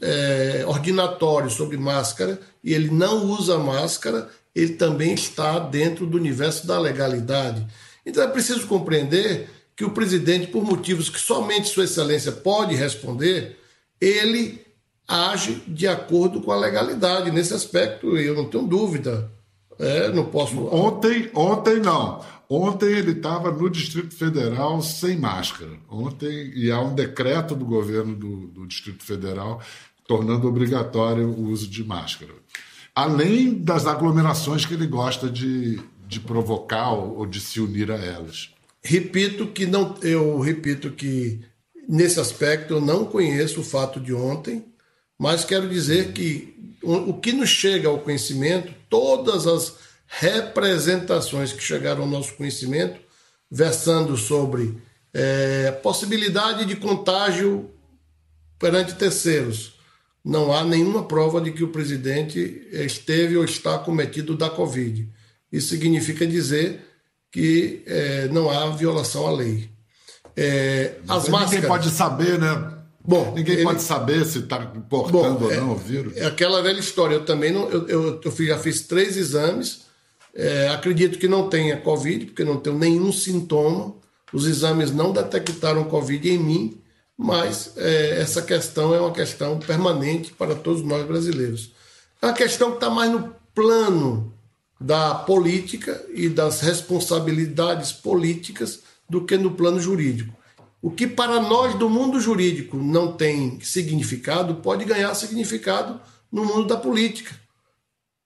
é, 0.00 0.64
ordinatório 0.66 1.50
sobre 1.50 1.76
máscara 1.76 2.40
e 2.64 2.72
ele 2.72 2.90
não 2.90 3.26
usa 3.26 3.58
máscara, 3.58 4.30
ele 4.54 4.74
também 4.74 5.12
está 5.12 5.58
dentro 5.58 6.06
do 6.06 6.16
universo 6.16 6.66
da 6.66 6.78
legalidade. 6.78 7.66
Então 8.06 8.22
é 8.22 8.28
preciso 8.28 8.66
compreender 8.66 9.50
que 9.76 9.84
o 9.84 9.90
presidente, 9.90 10.46
por 10.46 10.64
motivos 10.64 11.10
que 11.10 11.20
somente 11.20 11.68
Sua 11.68 11.84
Excelência 11.84 12.32
pode 12.32 12.74
responder, 12.74 13.58
ele 14.00 14.69
age 15.10 15.62
de 15.66 15.86
acordo 15.88 16.40
com 16.40 16.52
a 16.52 16.56
legalidade 16.56 17.30
nesse 17.30 17.52
aspecto, 17.52 18.16
eu 18.16 18.34
não 18.34 18.44
tenho 18.44 18.66
dúvida. 18.66 19.30
É, 19.78 20.12
não 20.12 20.26
posso. 20.26 20.58
Ontem, 20.66 21.30
ontem 21.34 21.80
não. 21.80 22.22
Ontem 22.48 22.86
ele 22.86 23.12
estava 23.12 23.50
no 23.50 23.70
Distrito 23.70 24.14
Federal 24.14 24.82
sem 24.82 25.16
máscara. 25.16 25.70
Ontem, 25.88 26.52
e 26.54 26.70
há 26.70 26.80
um 26.80 26.94
decreto 26.94 27.54
do 27.54 27.64
governo 27.64 28.14
do, 28.14 28.46
do 28.48 28.66
Distrito 28.66 29.02
Federal 29.04 29.60
tornando 30.06 30.48
obrigatório 30.48 31.28
o 31.28 31.48
uso 31.50 31.68
de 31.68 31.84
máscara. 31.84 32.32
além 32.94 33.54
das 33.54 33.86
aglomerações 33.86 34.66
que 34.66 34.74
ele 34.74 34.86
gosta 34.86 35.30
de, 35.30 35.80
de 36.06 36.20
provocar 36.20 36.92
ou 36.92 37.24
de 37.24 37.40
se 37.40 37.60
unir 37.60 37.90
a 37.90 37.96
elas. 37.96 38.50
Repito 38.82 39.46
que 39.46 39.66
não, 39.66 39.94
eu 40.02 40.40
repito 40.40 40.90
que 40.90 41.40
nesse 41.88 42.18
aspecto 42.18 42.74
eu 42.74 42.80
não 42.80 43.04
conheço 43.04 43.60
o 43.60 43.64
fato 43.64 44.00
de 44.00 44.12
ontem, 44.12 44.64
mas 45.20 45.44
quero 45.44 45.68
dizer 45.68 46.14
que 46.14 46.78
o, 46.82 47.12
que 47.12 47.30
nos 47.30 47.50
chega 47.50 47.86
ao 47.86 47.98
conhecimento, 47.98 48.72
todas 48.88 49.46
as 49.46 49.74
representações 50.06 51.52
que 51.52 51.62
chegaram 51.62 52.04
ao 52.04 52.08
nosso 52.08 52.32
conhecimento, 52.36 52.98
versando 53.50 54.16
sobre 54.16 54.80
é, 55.12 55.72
possibilidade 55.82 56.64
de 56.64 56.74
contágio 56.74 57.70
perante 58.58 58.94
terceiros. 58.94 59.74
Não 60.24 60.54
há 60.54 60.64
nenhuma 60.64 61.04
prova 61.04 61.38
de 61.38 61.52
que 61.52 61.62
o 61.62 61.68
presidente 61.68 62.66
esteve 62.72 63.36
ou 63.36 63.44
está 63.44 63.78
cometido 63.78 64.34
da 64.34 64.48
Covid. 64.48 65.06
Isso 65.52 65.68
significa 65.68 66.26
dizer 66.26 66.80
que 67.30 67.82
é, 67.84 68.28
não 68.28 68.48
há 68.48 68.70
violação 68.70 69.26
à 69.26 69.32
lei. 69.32 69.68
É, 70.34 70.94
as 71.06 71.28
máscaras. 71.28 71.50
Ninguém 71.50 71.68
pode 71.68 71.90
saber, 71.90 72.38
né? 72.38 72.79
Bom, 73.02 73.32
ninguém 73.34 73.56
ele... 73.56 73.64
pode 73.64 73.82
saber 73.82 74.24
se 74.24 74.40
está 74.40 74.58
portando 74.58 75.40
Bom, 75.40 75.44
ou 75.46 75.54
não 75.54 75.70
é, 75.70 75.72
o 75.72 75.76
vírus. 75.76 76.16
É 76.16 76.26
aquela 76.26 76.62
velha 76.62 76.78
história. 76.78 77.14
Eu 77.14 77.24
também 77.24 77.52
não, 77.52 77.68
eu, 77.68 77.88
eu, 77.88 78.20
eu 78.22 78.46
já 78.46 78.58
fiz 78.58 78.82
três 78.82 79.16
exames. 79.16 79.82
É, 80.34 80.68
acredito 80.68 81.18
que 81.18 81.26
não 81.26 81.48
tenha 81.48 81.80
Covid, 81.80 82.26
porque 82.26 82.44
não 82.44 82.58
tenho 82.58 82.78
nenhum 82.78 83.10
sintoma. 83.12 83.94
Os 84.32 84.46
exames 84.46 84.92
não 84.92 85.12
detectaram 85.12 85.84
Covid 85.84 86.30
em 86.30 86.38
mim, 86.38 86.80
mas 87.16 87.72
é, 87.76 88.20
essa 88.20 88.42
questão 88.42 88.94
é 88.94 89.00
uma 89.00 89.12
questão 89.12 89.58
permanente 89.58 90.32
para 90.32 90.54
todos 90.54 90.82
nós 90.82 91.04
brasileiros. 91.04 91.72
É 92.22 92.26
uma 92.26 92.32
questão 92.32 92.70
que 92.70 92.76
está 92.76 92.90
mais 92.90 93.10
no 93.10 93.34
plano 93.54 94.32
da 94.80 95.14
política 95.14 96.02
e 96.14 96.28
das 96.28 96.60
responsabilidades 96.60 97.92
políticas 97.92 98.80
do 99.08 99.24
que 99.24 99.36
no 99.36 99.50
plano 99.50 99.80
jurídico. 99.80 100.32
O 100.82 100.90
que 100.90 101.06
para 101.06 101.40
nós 101.40 101.74
do 101.74 101.90
mundo 101.90 102.18
jurídico 102.18 102.76
não 102.76 103.12
tem 103.12 103.60
significado, 103.60 104.56
pode 104.56 104.84
ganhar 104.84 105.14
significado 105.14 106.00
no 106.32 106.44
mundo 106.44 106.66
da 106.66 106.76
política. 106.76 107.34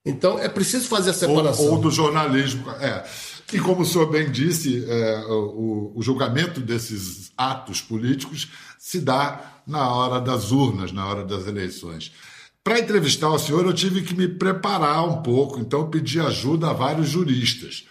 Então 0.05 0.37
é 0.39 0.47
preciso 0.47 0.87
fazer 0.87 1.09
a 1.09 1.13
separação. 1.13 1.65
Ou, 1.65 1.71
ou 1.73 1.79
do 1.79 1.91
jornalismo. 1.91 2.69
É. 2.71 3.03
E 3.51 3.59
como 3.59 3.81
o 3.81 3.85
senhor 3.85 4.09
bem 4.09 4.31
disse, 4.31 4.85
é, 4.87 5.25
o, 5.27 5.93
o, 5.95 6.01
julgamento 6.01 6.59
desses 6.59 7.31
atos 7.37 7.79
políticos 7.79 8.49
se 8.79 8.99
dá 8.99 9.61
na 9.67 9.89
hora 9.93 10.19
das 10.19 10.51
urnas, 10.51 10.91
na 10.91 11.05
hora 11.07 11.23
das 11.23 11.47
eleições. 11.47 12.11
Para 12.63 12.79
entrevistar 12.79 13.29
o 13.29 13.37
senhor, 13.37 13.65
eu 13.65 13.73
tive 13.73 14.01
que 14.01 14.15
me 14.15 14.27
preparar 14.27 15.07
um 15.07 15.21
pouco, 15.21 15.59
então 15.59 15.89
pedi 15.89 16.19
ajuda 16.19 16.69
a 16.69 16.73
vários 16.73 17.07
juristas. 17.07 17.85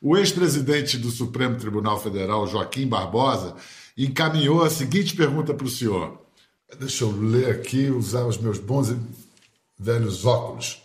O 0.00 0.16
ex-presidente 0.16 0.96
do 0.96 1.10
Supremo 1.10 1.56
Tribunal 1.56 2.00
Federal, 2.00 2.46
Joaquim 2.46 2.86
Barbosa, 2.86 3.56
encaminhou 3.96 4.62
a 4.62 4.70
seguinte 4.70 5.14
pergunta 5.14 5.54
para 5.54 5.66
o 5.66 5.70
senhor. 5.70 6.20
Deixa 6.78 7.04
eu 7.04 7.10
ler 7.10 7.50
aqui, 7.50 7.90
usar 7.90 8.24
os 8.24 8.38
meus 8.38 8.58
bons 8.58 8.90
e 8.90 8.96
velhos 9.78 10.24
óculos. 10.24 10.82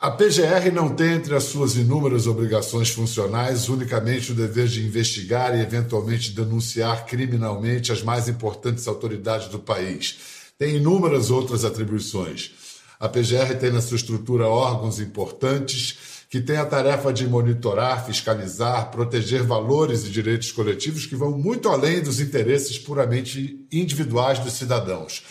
A 0.00 0.12
PGR 0.12 0.70
não 0.72 0.94
tem 0.94 1.14
entre 1.14 1.34
as 1.34 1.44
suas 1.44 1.74
inúmeras 1.74 2.28
obrigações 2.28 2.88
funcionais 2.88 3.68
unicamente 3.68 4.30
o 4.30 4.34
dever 4.34 4.68
de 4.68 4.86
investigar 4.86 5.56
e 5.56 5.60
eventualmente 5.60 6.30
denunciar 6.30 7.04
criminalmente 7.04 7.90
as 7.90 8.00
mais 8.00 8.28
importantes 8.28 8.86
autoridades 8.86 9.48
do 9.48 9.58
país. 9.58 10.18
Tem 10.56 10.76
inúmeras 10.76 11.30
outras 11.30 11.64
atribuições. 11.64 12.52
A 13.00 13.08
PGR 13.08 13.56
tem 13.58 13.72
na 13.72 13.80
sua 13.80 13.96
estrutura 13.96 14.46
órgãos 14.46 15.00
importantes 15.00 16.17
que 16.28 16.40
tem 16.40 16.58
a 16.58 16.66
tarefa 16.66 17.10
de 17.12 17.26
monitorar, 17.26 18.04
fiscalizar, 18.04 18.90
proteger 18.90 19.42
valores 19.42 20.04
e 20.04 20.10
direitos 20.10 20.52
coletivos 20.52 21.06
que 21.06 21.16
vão 21.16 21.38
muito 21.38 21.68
além 21.68 22.02
dos 22.02 22.20
interesses 22.20 22.78
puramente 22.78 23.66
individuais 23.72 24.38
dos 24.38 24.52
cidadãos. 24.52 25.24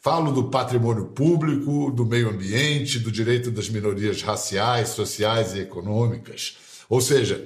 Falo 0.00 0.30
do 0.30 0.44
patrimônio 0.44 1.06
público, 1.06 1.90
do 1.90 2.06
meio 2.06 2.30
ambiente, 2.30 3.00
do 3.00 3.10
direito 3.10 3.50
das 3.50 3.68
minorias 3.68 4.22
raciais, 4.22 4.90
sociais 4.90 5.52
e 5.54 5.60
econômicas. 5.60 6.56
Ou 6.88 7.00
seja, 7.00 7.44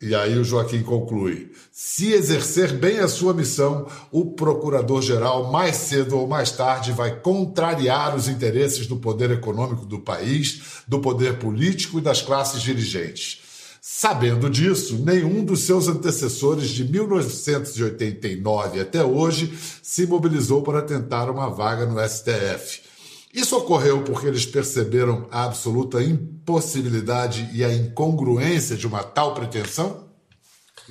e 0.00 0.14
aí 0.14 0.38
o 0.38 0.44
Joaquim 0.44 0.82
conclui: 0.82 1.52
se 1.72 2.12
exercer 2.12 2.72
bem 2.72 2.98
a 2.98 3.08
sua 3.08 3.32
missão, 3.32 3.86
o 4.10 4.32
procurador-geral, 4.32 5.50
mais 5.50 5.76
cedo 5.76 6.18
ou 6.18 6.26
mais 6.26 6.50
tarde, 6.50 6.92
vai 6.92 7.20
contrariar 7.20 8.14
os 8.14 8.28
interesses 8.28 8.86
do 8.86 8.96
poder 8.96 9.30
econômico 9.30 9.86
do 9.86 10.00
país, 10.00 10.82
do 10.86 11.00
poder 11.00 11.38
político 11.38 11.98
e 11.98 12.02
das 12.02 12.20
classes 12.20 12.60
dirigentes. 12.60 13.42
Sabendo 13.80 14.48
disso, 14.48 14.98
nenhum 15.04 15.44
dos 15.44 15.64
seus 15.64 15.88
antecessores 15.88 16.70
de 16.70 16.84
1989 16.84 18.80
até 18.80 19.04
hoje 19.04 19.52
se 19.82 20.06
mobilizou 20.06 20.62
para 20.62 20.80
tentar 20.80 21.30
uma 21.30 21.50
vaga 21.50 21.84
no 21.84 22.00
STF. 22.00 22.93
Isso 23.34 23.56
ocorreu 23.56 24.04
porque 24.04 24.28
eles 24.28 24.46
perceberam 24.46 25.26
a 25.28 25.42
absoluta 25.42 26.00
impossibilidade 26.00 27.50
e 27.52 27.64
a 27.64 27.74
incongruência 27.74 28.76
de 28.76 28.86
uma 28.86 29.02
tal 29.02 29.34
pretensão? 29.34 30.08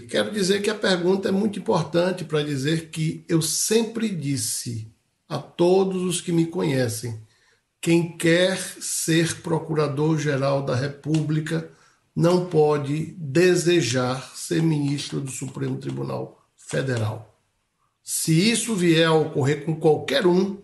Quero 0.10 0.29
dizer 0.29 0.62
que 0.62 0.69
a 0.69 0.75
pergunta 0.75 1.29
é 1.29 1.32
muito 1.32 1.58
importante 1.58 2.25
para 2.25 2.43
dizer 2.43 2.89
que 2.89 3.23
eu 3.29 3.41
sempre 3.41 4.10
disse 4.10 4.91
a 5.29 5.38
todos 5.38 6.01
os 6.01 6.19
que 6.19 6.34
me 6.34 6.45
conhecem: 6.45 7.21
quem 7.79 8.17
quer 8.17 8.58
ser 8.58 9.41
procurador-geral 9.41 10.65
da 10.65 10.75
República 10.75 11.69
não 12.13 12.47
pode 12.47 13.15
desejar 13.17 14.34
ser 14.36 14.62
ministro 14.62 15.21
do 15.21 15.32
Supremo 15.32 15.77
Tribunal 15.77 16.45
Federal. 16.58 17.39
Se 18.03 18.51
isso 18.51 18.75
vier 18.75 19.08
a 19.08 19.13
ocorrer 19.13 19.63
com 19.63 19.75
qualquer 19.75 20.27
um, 20.27 20.62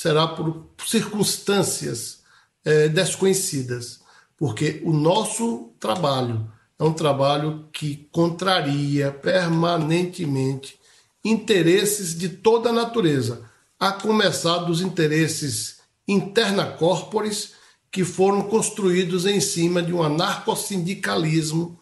será 0.00 0.26
por 0.26 0.66
circunstâncias 0.86 2.20
é, 2.64 2.88
desconhecidas, 2.88 4.00
porque 4.34 4.80
o 4.82 4.94
nosso 4.94 5.74
trabalho 5.78 6.50
é 6.78 6.84
um 6.84 6.94
trabalho 6.94 7.68
que 7.70 8.08
contraria 8.10 9.12
permanentemente 9.12 10.80
interesses 11.22 12.16
de 12.16 12.30
toda 12.30 12.70
a 12.70 12.72
natureza, 12.72 13.42
a 13.78 13.92
começar 13.92 14.60
dos 14.60 14.80
interesses 14.80 15.80
interna 16.08 16.64
corporis 16.64 17.52
que 17.92 18.02
foram 18.02 18.44
construídos 18.44 19.26
em 19.26 19.38
cima 19.38 19.82
de 19.82 19.92
um 19.92 20.02
anarcossindicalismo, 20.02 21.78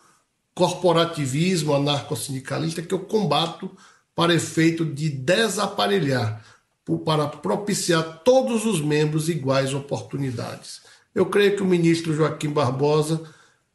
corporativismo 0.56 1.72
anarcossindicalista 1.72 2.82
que 2.82 2.92
eu 2.92 2.98
combato 2.98 3.70
para 4.12 4.34
efeito 4.34 4.84
de 4.84 5.08
desaparelhar 5.08 6.57
para 6.96 7.26
propiciar 7.26 8.22
todos 8.24 8.64
os 8.64 8.80
membros 8.80 9.28
iguais 9.28 9.74
oportunidades. 9.74 10.80
Eu 11.14 11.26
creio 11.26 11.56
que 11.56 11.62
o 11.62 11.66
ministro 11.66 12.14
Joaquim 12.14 12.50
Barbosa, 12.50 13.20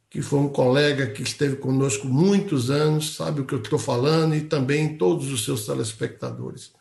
que 0.08 0.22
foi 0.22 0.38
um 0.38 0.48
colega 0.48 1.08
que 1.08 1.22
esteve 1.22 1.56
conosco 1.56 2.08
muitos 2.08 2.70
anos, 2.70 3.14
sabe 3.16 3.42
o 3.42 3.44
que 3.44 3.54
eu 3.54 3.60
estou 3.60 3.78
falando, 3.78 4.34
e 4.34 4.40
também 4.40 4.96
todos 4.96 5.30
os 5.30 5.44
seus 5.44 5.66
telespectadores. 5.66 6.72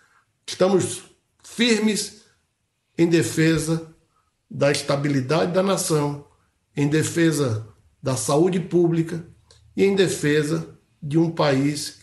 Estamos 0.47 1.03
firmes 1.43 2.23
em 2.97 3.07
defesa 3.07 3.93
da 4.49 4.71
estabilidade 4.71 5.51
da 5.51 5.61
nação, 5.61 6.25
em 6.75 6.87
defesa 6.87 7.67
da 8.01 8.15
saúde 8.15 8.59
pública 8.59 9.25
e 9.75 9.83
em 9.83 9.95
defesa 9.95 10.77
de 11.01 11.17
um 11.17 11.29
país 11.29 11.99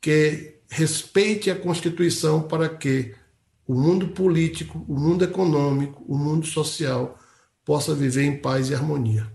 que 0.00 0.58
respeite 0.68 1.50
a 1.50 1.56
Constituição 1.56 2.42
para 2.42 2.68
que 2.68 3.14
o 3.66 3.74
mundo 3.74 4.08
político, 4.08 4.84
o 4.88 4.98
mundo 4.98 5.24
econômico, 5.24 6.04
o 6.06 6.16
mundo 6.16 6.46
social 6.46 7.18
possa 7.64 7.94
viver 7.94 8.24
em 8.24 8.36
paz 8.36 8.70
e 8.70 8.74
harmonia. 8.74 9.26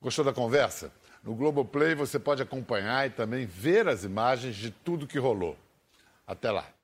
Gostou 0.00 0.24
da 0.24 0.32
conversa? 0.32 0.92
No 1.22 1.34
Globoplay 1.34 1.94
você 1.94 2.18
pode 2.18 2.42
acompanhar 2.42 3.06
e 3.06 3.10
também 3.10 3.46
ver 3.46 3.88
as 3.88 4.04
imagens 4.04 4.54
de 4.54 4.70
tudo 4.70 5.06
que 5.06 5.18
rolou. 5.18 5.56
Até 6.26 6.50
lá! 6.50 6.74